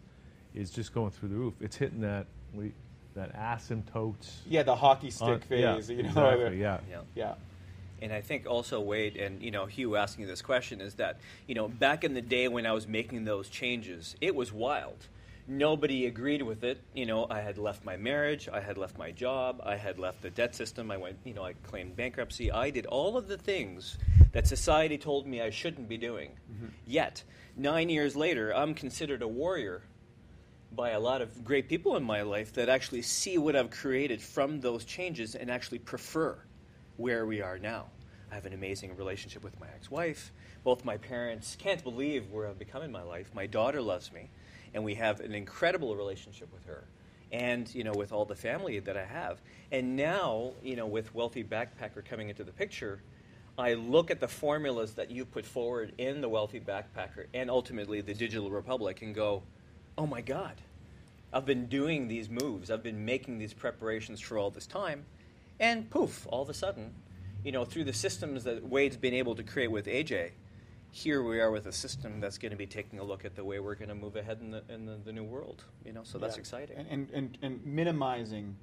[0.54, 1.54] is just going through the roof.
[1.60, 2.72] It's hitting that we,
[3.14, 4.28] that asymptote.
[4.46, 5.90] Yeah, the hockey stick on- yeah, phase.
[5.90, 6.80] you know, exactly, yeah.
[6.90, 7.00] Yeah.
[7.14, 7.34] yeah.
[8.02, 11.54] And I think also Wade and you know Hugh asking this question is that you
[11.54, 15.06] know back in the day when I was making those changes, it was wild.
[15.46, 16.80] Nobody agreed with it.
[16.94, 20.22] You know, I had left my marriage, I had left my job, I had left
[20.22, 20.92] the debt system.
[20.92, 22.52] I went, you know, I claimed bankruptcy.
[22.52, 23.98] I did all of the things
[24.30, 26.30] that society told me I shouldn't be doing.
[26.52, 26.66] Mm-hmm.
[26.86, 27.24] Yet,
[27.56, 29.82] nine years later, I'm considered a warrior
[30.72, 34.22] by a lot of great people in my life that actually see what I've created
[34.22, 36.38] from those changes and actually prefer
[37.00, 37.86] where we are now.
[38.30, 40.32] I have an amazing relationship with my ex wife.
[40.62, 43.30] Both my parents can't believe where I've become in my life.
[43.34, 44.28] My daughter loves me,
[44.74, 46.84] and we have an incredible relationship with her.
[47.32, 49.40] And, you know, with all the family that I have.
[49.70, 53.00] And now, you know, with Wealthy Backpacker coming into the picture,
[53.56, 58.00] I look at the formulas that you put forward in the Wealthy Backpacker and ultimately
[58.00, 59.42] the Digital Republic and go,
[59.96, 60.54] oh my God,
[61.32, 65.04] I've been doing these moves, I've been making these preparations for all this time,
[65.60, 66.92] and poof, all of a sudden,
[67.44, 70.30] you know, through the systems that Wade's been able to create with AJ,
[70.90, 73.44] here we are with a system that's going to be taking a look at the
[73.44, 75.64] way we're going to move ahead in the, in the, the new world.
[75.84, 76.40] You know, so that's Yeah.
[76.40, 76.76] exciting.
[76.78, 78.56] And, and, and, and minimizing,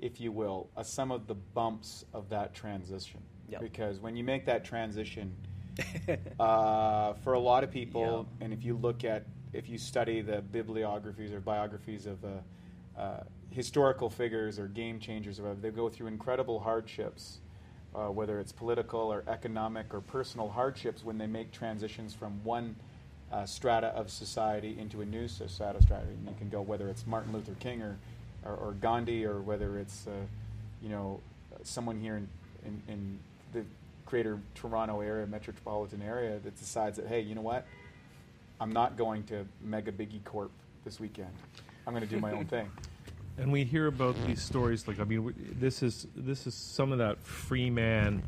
[0.00, 3.20] if you will, uh, some of the bumps of that transition.
[3.48, 3.60] Yep.
[3.62, 5.34] Because when you make that transition,
[6.40, 8.44] uh, for a lot of people, Yeah.
[8.44, 12.28] and if you look at, if you study the bibliographies or biographies of uh,
[12.98, 13.20] uh,
[13.50, 17.38] historical figures or game changers, or whatever, they go through incredible hardships,
[17.94, 22.76] uh, whether it's political or economic or personal hardships when they make transitions from one
[23.32, 26.06] uh, strata of society into a new strata strata.
[26.06, 27.96] And you can go whether it's Martin Luther King or,
[28.44, 30.10] or, or Gandhi or whether it's, uh,
[30.82, 31.20] you know,
[31.62, 32.28] someone here in,
[32.64, 33.18] in, in
[33.52, 33.64] the
[34.06, 37.66] greater Toronto area, metropolitan area, that decides that, hey, you know what?
[38.60, 40.50] I'm not going to Mega Biggie Corp
[40.84, 41.30] this weekend.
[41.86, 42.70] I'm going to do my own thing.
[43.38, 46.98] And we hear about these stories like I mean, this is this is some of
[46.98, 48.22] that free man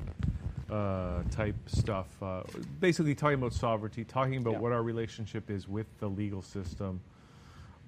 [0.70, 2.06] uh, type stuff.
[2.22, 2.44] Uh,
[2.80, 4.60] basically, talking about sovereignty, talking about Yeah.
[4.60, 7.00] what our relationship is with the legal system.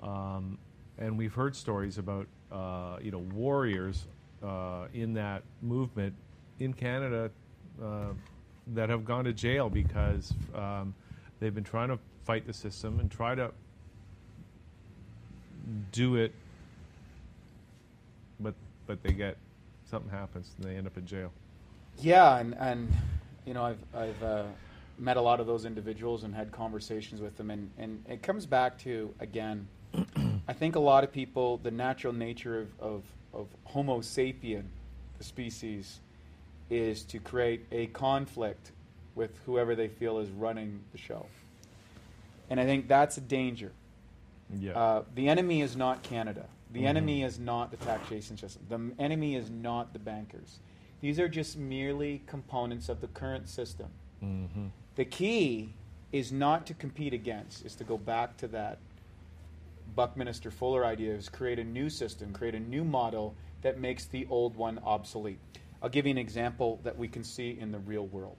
[0.02, 0.58] Um,
[0.98, 4.06] and we've heard stories about uh, you know warriors
[4.42, 6.14] uh, in that movement
[6.58, 7.30] in Canada
[7.82, 8.08] uh,
[8.74, 10.94] that have gone to jail because um,
[11.40, 13.50] they've been trying to fight the system and try to
[15.92, 16.32] do it,
[18.40, 18.54] but
[18.86, 19.36] but they get
[19.90, 21.30] something happens and they end up in jail.
[22.00, 22.92] Yeah, and, and
[23.46, 24.44] you know, I've, I've uh,
[24.98, 28.46] met a lot of those individuals and had conversations with them, and, and it comes
[28.46, 29.68] back to, again,
[30.48, 33.02] I think a lot of people, the natural nature of, of,
[33.32, 34.64] of Homo sapien,
[35.18, 36.00] the species,
[36.68, 38.72] is to create a conflict
[39.14, 41.26] with whoever they feel is running the show.
[42.50, 43.72] And I think that's a danger.
[44.60, 44.72] Yeah.
[44.78, 46.46] Uh, the enemy is not Canada.
[46.72, 46.86] The Mhm.
[46.86, 48.64] enemy is not the taxation system.
[48.68, 50.58] The m- enemy is not the bankers.
[51.00, 53.88] These are just merely components of the current system.
[54.22, 54.66] mm-hmm.
[54.96, 55.74] The key
[56.12, 58.78] is not to compete against, is to go back to that
[59.94, 64.26] Buckminster Fuller idea is create a new system, create a new model that makes the
[64.30, 65.38] old one obsolete.
[65.82, 68.36] I'll give you an example that we can see in the real world.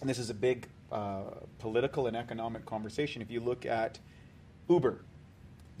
[0.00, 1.22] And this is a big uh,
[1.58, 3.20] political and economic conversation.
[3.20, 3.98] If you look at
[4.68, 5.00] Uber,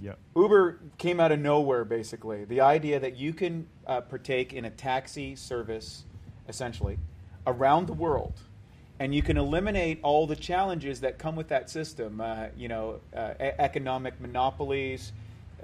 [0.00, 0.12] Yeah.
[0.34, 2.44] Uber came out of nowhere, basically.
[2.44, 6.04] The idea that you can uh, partake in a taxi service,
[6.48, 6.98] essentially,
[7.46, 8.34] around the world,
[8.98, 12.20] and you can eliminate all the challenges that come with that system.
[12.20, 15.12] Uh, you know, uh, e- economic monopolies,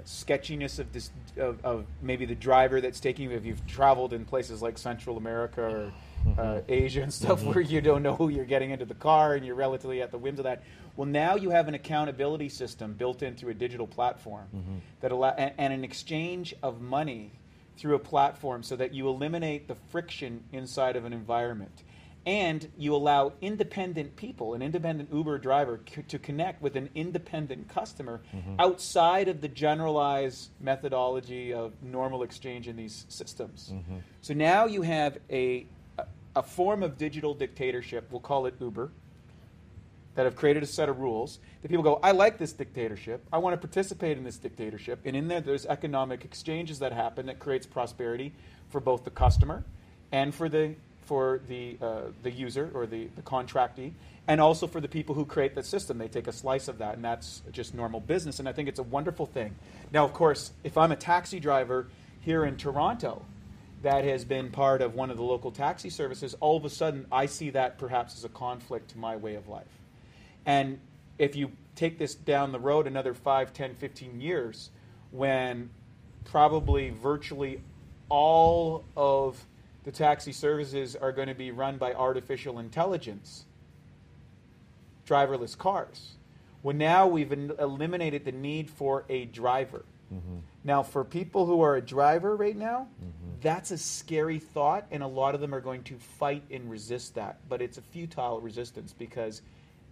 [0.05, 3.37] sketchiness of, this, of, of maybe the driver that's taking you.
[3.37, 5.93] If you've traveled in places like Central America or
[6.37, 9.45] uh, Asia and stuff, where you don't know who you're getting into the car and
[9.45, 10.63] you're relatively at the whims of that.
[10.95, 14.77] Well, now you have an accountability system built in through a digital platform mm-hmm.
[15.01, 17.31] that allow and, and an exchange of money
[17.77, 21.83] through a platform so that you eliminate the friction inside of an environment.
[22.25, 27.67] And you allow independent people an independent uber driver c- to connect with an independent
[27.67, 28.55] customer mm-hmm.
[28.59, 33.71] outside of the generalized methodology of normal exchange in these systems.
[33.73, 33.97] Mm-hmm.
[34.21, 35.65] So now you have a,
[36.35, 38.07] a form of digital dictatorship.
[38.09, 38.91] We'll call it uber
[40.15, 43.25] that have created a set of rules that people go, I like this dictatorship.
[43.31, 44.99] I want to participate in this dictatorship.
[45.05, 48.33] And in there, there's economic exchanges that happen that creates prosperity
[48.69, 49.63] for both the customer
[50.11, 53.91] and for the for the uh, the user or the, the contractee,
[54.27, 55.97] and also for the people who create the system.
[55.97, 58.39] They take a slice of that, and that's just normal business.
[58.39, 59.55] And I think it's a wonderful thing.
[59.91, 61.87] Now, of course, if I'm a taxi driver
[62.21, 63.25] here in Toronto,
[63.81, 67.05] that has been part of one of the local taxi services, all of a sudden
[67.11, 69.67] I see that perhaps as a conflict to my way of life.
[70.45, 70.79] And
[71.17, 74.69] if you take this down the road another 5, 10, 15 years,
[75.11, 75.69] when
[76.25, 77.61] probably virtually
[78.09, 79.45] all of
[79.83, 83.45] the taxi services are going to be run by artificial intelligence,
[85.07, 86.13] driverless cars.
[86.61, 89.83] Well, now we've eliminated the need for a driver.
[90.63, 92.87] Now, for people who are a driver right now,
[93.41, 97.15] that's a scary thought, and a lot of them are going to fight and resist
[97.15, 97.39] that.
[97.49, 99.41] But it's a futile resistance because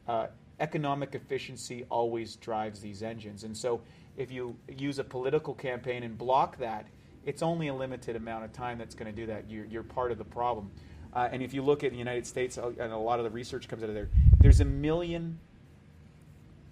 [0.08, 0.28] uh,
[0.62, 3.44] economic efficiency always drives these engines.
[3.44, 3.82] And so,
[4.18, 6.86] if you use a political campaign and block that,
[7.26, 9.50] it's only a limited amount of time that's going to do that.
[9.50, 10.72] You're, you're part of the problem.
[11.14, 13.30] Uh, and if you look at the United States, uh, and a lot of the
[13.32, 14.10] research comes out of there,
[14.40, 15.38] there's a million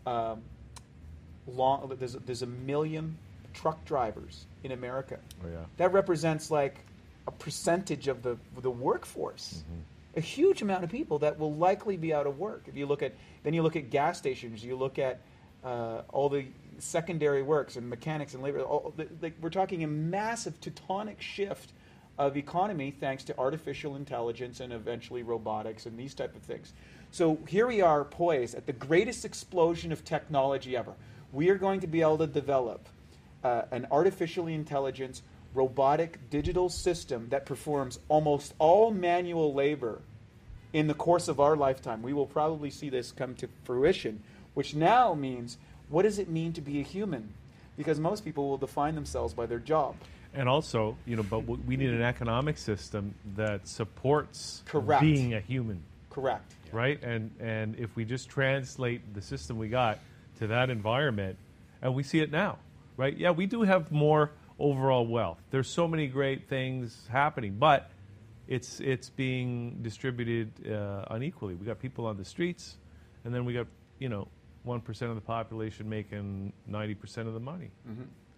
[0.05, 0.41] um,
[1.47, 3.17] long, there's, there's a million
[3.53, 5.19] truck drivers in America.
[5.43, 5.57] Oh yeah.
[5.77, 6.77] That represents like
[7.27, 9.63] a percentage of the the workforce.
[10.19, 12.65] A huge amount of people that will likely be out of work.
[12.67, 13.13] If you look at
[13.43, 15.21] then you look at gas stations, you look at
[15.63, 16.43] uh, all the
[16.77, 18.59] secondary works and mechanics and labor.
[18.59, 18.93] All,
[19.39, 21.71] we're talking a massive tectonic shift
[22.17, 26.73] of economy thanks to artificial intelligence and eventually robotics and these type of things.
[27.11, 30.95] So here we are poised at the greatest explosion of technology ever.
[31.31, 32.89] We are going to be able to develop
[33.45, 35.21] uh, an artificially intelligence
[35.53, 40.01] robotic digital system that performs almost all manual labor
[40.73, 42.01] in the course of our lifetime.
[42.01, 44.21] We will probably see this come to fruition,
[44.53, 45.57] which now means
[45.89, 47.33] what does it mean to be a human?
[47.77, 49.95] Because most people will define themselves by their job.
[50.33, 55.01] And also, you know, but we need an economic system that supports Correct.
[55.01, 56.53] being a human, Correct.
[56.71, 57.01] right?
[57.01, 59.97] And and if we just translate the system we got
[60.37, 61.37] to that environment,
[61.81, 62.59] and we see it now,
[62.95, 63.17] right?
[63.17, 65.39] Yeah, we do have more overall wealth.
[65.49, 67.89] There's so many great things happening, but
[68.49, 71.55] it's it's being distributed uh, unequally.
[71.55, 72.77] We got people on the streets,
[73.23, 73.67] and then we got
[73.99, 74.27] you know
[74.63, 77.69] one percent of the population making ninety percent of the money.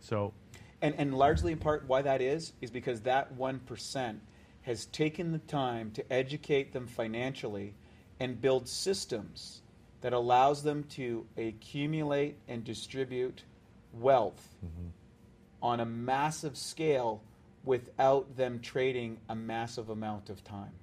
[0.02, 0.34] So
[0.82, 4.18] And, and largely in part why that is, is because that 1%
[4.64, 7.76] has taken the time to educate them financially
[8.20, 9.62] and build systems
[10.02, 13.44] that allows them to accumulate and distribute
[13.94, 14.56] wealth
[15.62, 17.22] on a massive scale
[17.64, 20.74] without them trading a massive amount of time.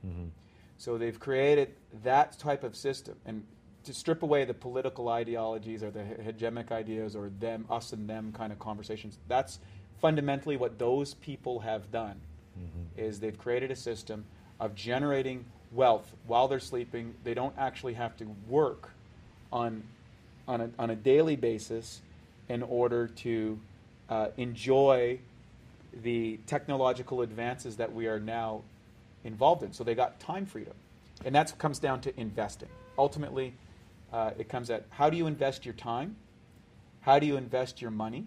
[0.77, 1.75] So they've created
[2.05, 3.45] that type of system, and
[3.85, 8.33] to strip away the political ideologies or the hegemonic ideas or them, us and them
[8.33, 9.19] kind of conversations.
[9.29, 9.59] That's
[10.01, 12.21] fundamentally what those people have done.
[12.97, 14.25] Is they've created a system
[14.61, 17.15] of generating wealth while they're sleeping.
[17.25, 18.91] They don't actually have to work
[19.53, 19.85] on
[20.47, 22.01] on a, on a daily basis
[22.49, 23.59] in order to
[24.09, 25.21] uh, enjoy
[26.03, 28.63] the technological advances that we are now
[29.25, 29.73] involved in.
[29.73, 30.75] So they got time freedom.
[31.25, 32.69] And that comes down to investing.
[32.97, 33.55] Ultimately,
[34.13, 36.17] uh, it comes at how do you invest your time?
[37.01, 38.27] How do you invest your money?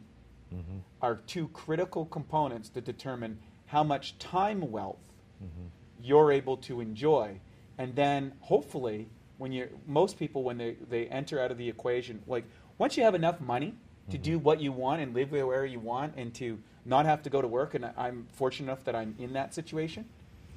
[0.54, 0.80] Mm-hmm.
[1.02, 5.00] Are two critical components to determine how much time wealth
[5.42, 5.68] mm-hmm.
[6.04, 7.40] you're able to enjoy.
[7.78, 9.08] And then hopefully,
[9.38, 12.44] when you most people when they, they enter out of the equation, like
[12.78, 13.74] once you have enough money
[14.10, 14.24] to mm-hmm.
[14.24, 17.42] do what you want and live where you want and to not have to go
[17.42, 20.06] to work, and I'm fortunate enough that I'm in that situation.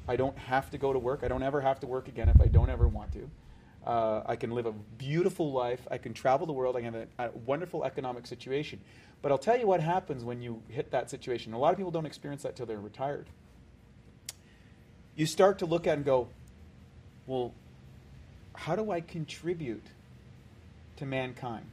[0.06, 1.20] I don't have to go to work.
[1.22, 3.30] I don't ever have to work again if I don't ever want to.
[3.86, 5.86] Uh, I can live a beautiful life.
[5.90, 6.76] I can travel the world.
[6.76, 8.80] I can have a, a wonderful economic situation.
[9.22, 11.52] But I'll tell you what happens when you hit that situation.
[11.52, 13.26] A lot of people don't experience that till they're retired.
[15.16, 16.28] You start to look at and go,
[17.26, 17.52] well,
[18.54, 19.84] how do I contribute
[20.96, 21.66] to mankind?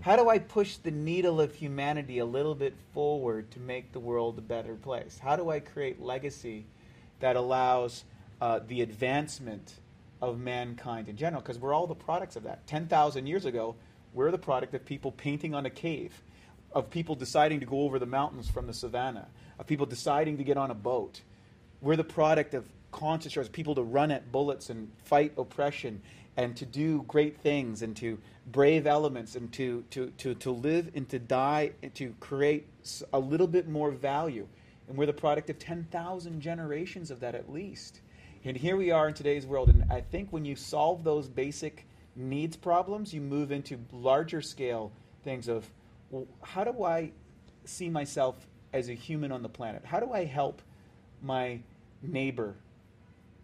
[0.00, 4.00] How do I push the needle of humanity a little bit forward to make the
[4.00, 5.18] world a better place?
[5.18, 6.66] How do I create legacy
[7.20, 8.04] that allows
[8.40, 9.74] uh, the advancement
[10.20, 11.42] of mankind in general?
[11.42, 12.66] Because we're all the products of that.
[12.66, 13.74] 10,000 years ago,
[14.14, 16.22] we're the product of people painting on a cave,
[16.72, 20.44] of people deciding to go over the mountains from the savannah, of people deciding to
[20.44, 21.20] get on a boat.
[21.80, 26.02] We're the product of conscious choice, people to run at bullets and fight oppression
[26.38, 28.16] and to do great things and to
[28.52, 32.68] brave elements and to, to, to, to live and to die and to create
[33.12, 34.46] a little bit more value.
[34.88, 38.02] And we're the product of 10,000 generations of that at least.
[38.44, 39.68] And here we are in today's world.
[39.68, 41.84] And I think when you solve those basic
[42.14, 44.92] needs problems, you move into larger scale
[45.24, 45.68] things of
[46.10, 47.10] well, how do I
[47.64, 49.84] see myself as a human on the planet?
[49.84, 50.62] How do I help
[51.20, 51.58] my
[52.00, 52.54] neighbor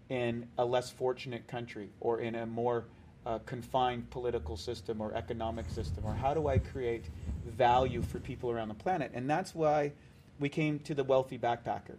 [0.08, 2.84] in a less fortunate country or in a more
[3.26, 6.04] uh, confined political system or economic system?
[6.04, 7.04] Or how do I create
[7.46, 9.12] value for people around the planet?
[9.14, 9.92] And that's why
[10.38, 11.96] we came to the wealthy backpacker.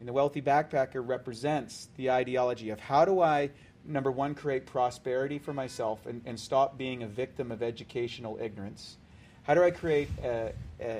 [0.00, 3.50] And the wealthy backpacker represents the ideology of how do I,
[3.84, 8.96] number one, create prosperity for myself and, and stop being a victim of educational ignorance.
[9.42, 10.50] How do I create uh, uh,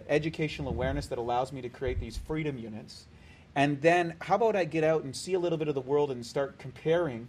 [0.09, 3.07] educational awareness that allows me to create these freedom units?
[3.55, 6.11] And then, how about I get out and see a little bit of the world
[6.11, 7.29] and start comparing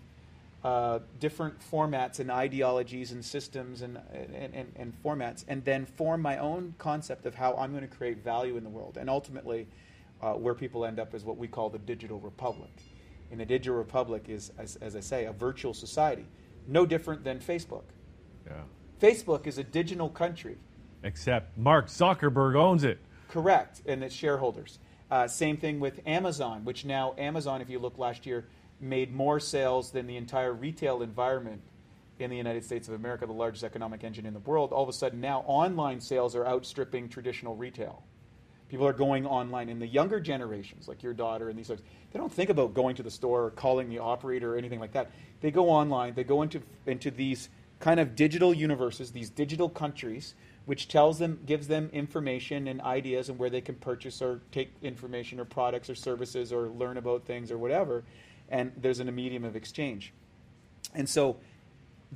[0.64, 6.22] uh, different formats and ideologies and systems and, and, and, and formats, and then form
[6.22, 8.98] my own concept of how I'm going to create value in the world.
[9.00, 9.68] And ultimately,
[10.22, 12.72] uh, where people end up is what we call the digital republic.
[13.32, 16.26] And the digital republic is, as, as I say, a virtual society,
[16.68, 17.84] no different than Facebook.
[18.46, 18.62] yeah.
[19.00, 20.58] Facebook is a digital country.
[21.04, 23.00] Except Mark Zuckerberg owns it.
[23.30, 24.80] Correct, and its shareholders.
[25.12, 28.46] Uh, same thing with Amazon, which now Amazon, if you look last year,
[28.80, 31.62] made more sales than the entire retail environment
[32.20, 34.72] in the United States of America, the largest economic engine in the world.
[34.72, 38.04] All of a sudden, now online sales are outstripping traditional retail.
[38.68, 42.20] People are going online, and the younger generations, like your daughter and these others, they
[42.20, 45.10] don't think about going to the store or calling the operator or anything like that.
[45.42, 46.14] They go online.
[46.14, 47.50] They go into into these
[47.80, 50.36] kind of digital universes, these digital countries,
[50.66, 54.72] which tells them, gives them information and ideas and where they can purchase or take
[54.82, 58.04] information or products or services or learn about things or whatever.
[58.50, 60.14] And there's a medium of exchange.
[60.94, 61.38] And so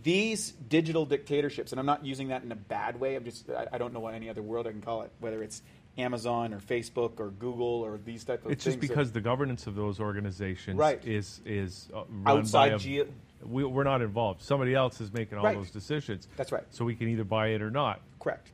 [0.01, 3.15] these digital dictatorships, and I'm not using that in a bad way.
[3.15, 5.43] I'm just I, I don't know what any other word I can call it, whether
[5.43, 5.61] it's
[5.97, 8.75] Amazon or Facebook or Google or these type of It's things.
[8.75, 11.05] It's just because the governance of those organizations Right.
[11.05, 13.07] is is uh, run Outside by a, geo-
[13.45, 14.41] we, we're not involved.
[14.41, 15.55] Somebody else is making all Right.
[15.57, 16.27] those decisions.
[16.35, 16.63] That's right.
[16.71, 18.01] So we can either buy it or not.
[18.19, 18.51] correct,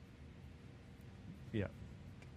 [1.53, 1.67] Yeah.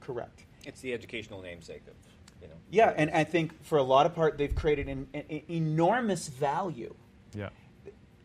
[0.00, 0.44] correct.
[0.66, 1.94] It's the educational namesake of,
[2.42, 2.54] you know.
[2.70, 6.94] Yeah, and I think for a lot of part they've created an, an enormous value.
[7.34, 7.48] Yeah.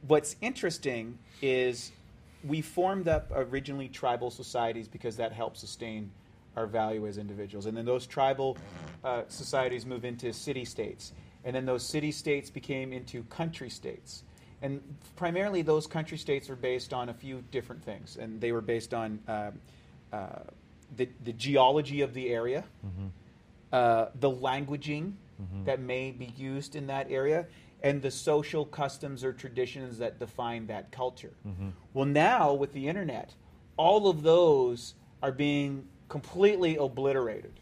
[0.07, 1.91] What's interesting is
[2.43, 6.11] we formed up originally tribal societies because that helps sustain
[6.57, 7.65] our value as individuals.
[7.65, 8.57] And then those tribal
[9.03, 11.13] uh, societies move into city states.
[11.47, 14.23] And then those city states became into country states.
[14.61, 14.81] and
[15.15, 18.93] primarily those country states were based on a few different things, and they were based
[18.93, 19.51] on uh,
[20.11, 20.39] uh,
[20.97, 22.65] the the geology of the area,
[23.71, 25.13] uh, the languaging
[25.65, 27.45] that may be used in that area,
[27.81, 31.33] and the social customs or traditions that define that culture.
[31.93, 33.35] Well, now with the internet,
[33.77, 37.53] all of those are being completely obliterated.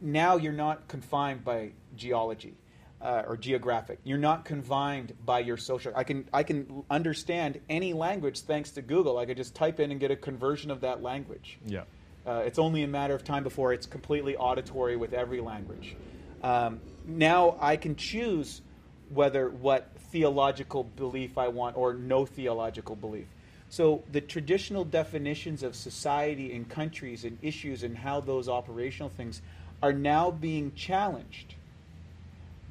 [0.00, 2.54] Now you're not confined by geology
[3.00, 3.98] uh, or geographic.
[4.04, 5.92] You're not confined by your social.
[5.94, 9.18] I can I can understand any language thanks to Google.
[9.18, 11.58] I could just type in and get a conversion of that language.
[11.64, 11.82] Yeah.
[12.26, 15.94] Uh, it's only a matter of time before it's completely auditory with every language.
[16.42, 18.62] Um, now I can choose
[19.10, 23.26] whether what theological belief I want or no theological belief.
[23.68, 29.42] So the traditional definitions of society and countries and issues and how those operational things
[29.82, 31.54] are now being challenged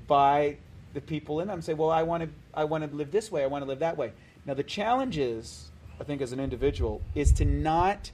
[0.08, 0.58] by
[0.93, 1.62] the people in them.
[1.62, 3.43] Say, well, I want to, I want to live this way.
[3.43, 4.14] I want to live that way.
[4.45, 8.12] Now the challenge is, I think, as an individual, is to not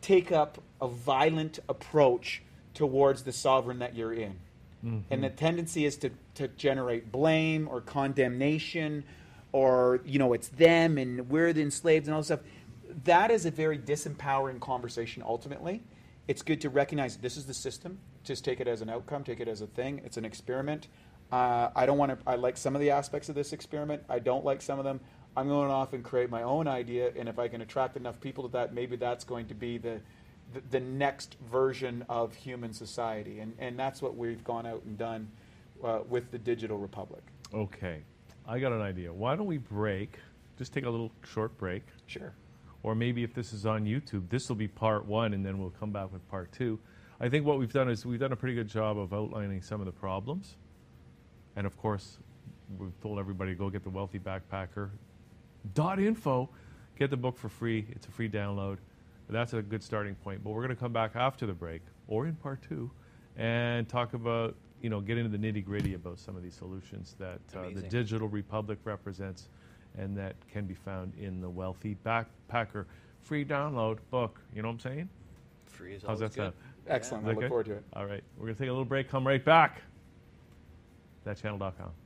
[0.00, 2.42] take up a violent approach
[2.74, 4.36] towards the sovereign that you're in.
[4.84, 4.98] Mm-hmm.
[5.10, 9.04] And the tendency is to, to generate blame or condemnation
[9.52, 12.40] or, you know, it's them and we're the enslaved and all this stuff.
[13.04, 15.82] That is a very disempowering conversation ultimately.
[16.28, 17.98] It's good to recognize this is the system.
[18.22, 20.02] Just take it as an outcome, take it as a thing.
[20.04, 20.88] It's an experiment.
[21.32, 24.02] Uh, I don't want to, I like some of the aspects of this experiment.
[24.08, 25.00] I don't like some of them.
[25.36, 28.44] I'm going off and create my own idea, and if I can attract enough people
[28.44, 30.00] to that, maybe that's going to be the,
[30.54, 33.40] the, the next version of human society.
[33.40, 35.28] And, and that's what we've gone out and done
[35.84, 37.22] uh, with the Digital Republic.
[37.52, 38.02] Okay.
[38.48, 39.12] I got an idea.
[39.12, 40.18] Why don't we break?
[40.56, 41.82] Just take a little short break.
[42.06, 42.32] Sure.
[42.82, 45.70] Or maybe if this is on YouTube, this will be part one, and then we'll
[45.70, 46.78] come back with part two.
[47.20, 49.80] I think what we've done is we've done a pretty good job of outlining some
[49.80, 50.56] of the problems.
[51.56, 52.18] And of course,
[52.78, 54.90] we've told everybody to go get the Wealthy Backpacker
[55.74, 56.48] dot info,
[56.98, 57.86] get the book for free.
[57.90, 58.78] It's a free download.
[59.28, 60.44] That's a good starting point.
[60.44, 62.90] But we're going to come back after the break or in part two
[63.36, 67.16] and talk about, you know, get into the nitty gritty about some of these solutions
[67.18, 69.48] that uh, the Digital Republic represents
[69.98, 72.84] and that can be found in the Wealthy Backpacker
[73.22, 74.38] free download book.
[74.54, 75.08] You know what I'm saying?
[75.66, 76.52] Free is How's always that sound?
[76.84, 76.92] good.
[76.92, 77.24] Excellent.
[77.24, 77.48] Is I look good?
[77.48, 77.84] forward to it.
[77.94, 78.22] All right.
[78.36, 79.82] We're going to take a little break, come right back.
[81.26, 82.05] Thatchannel.com.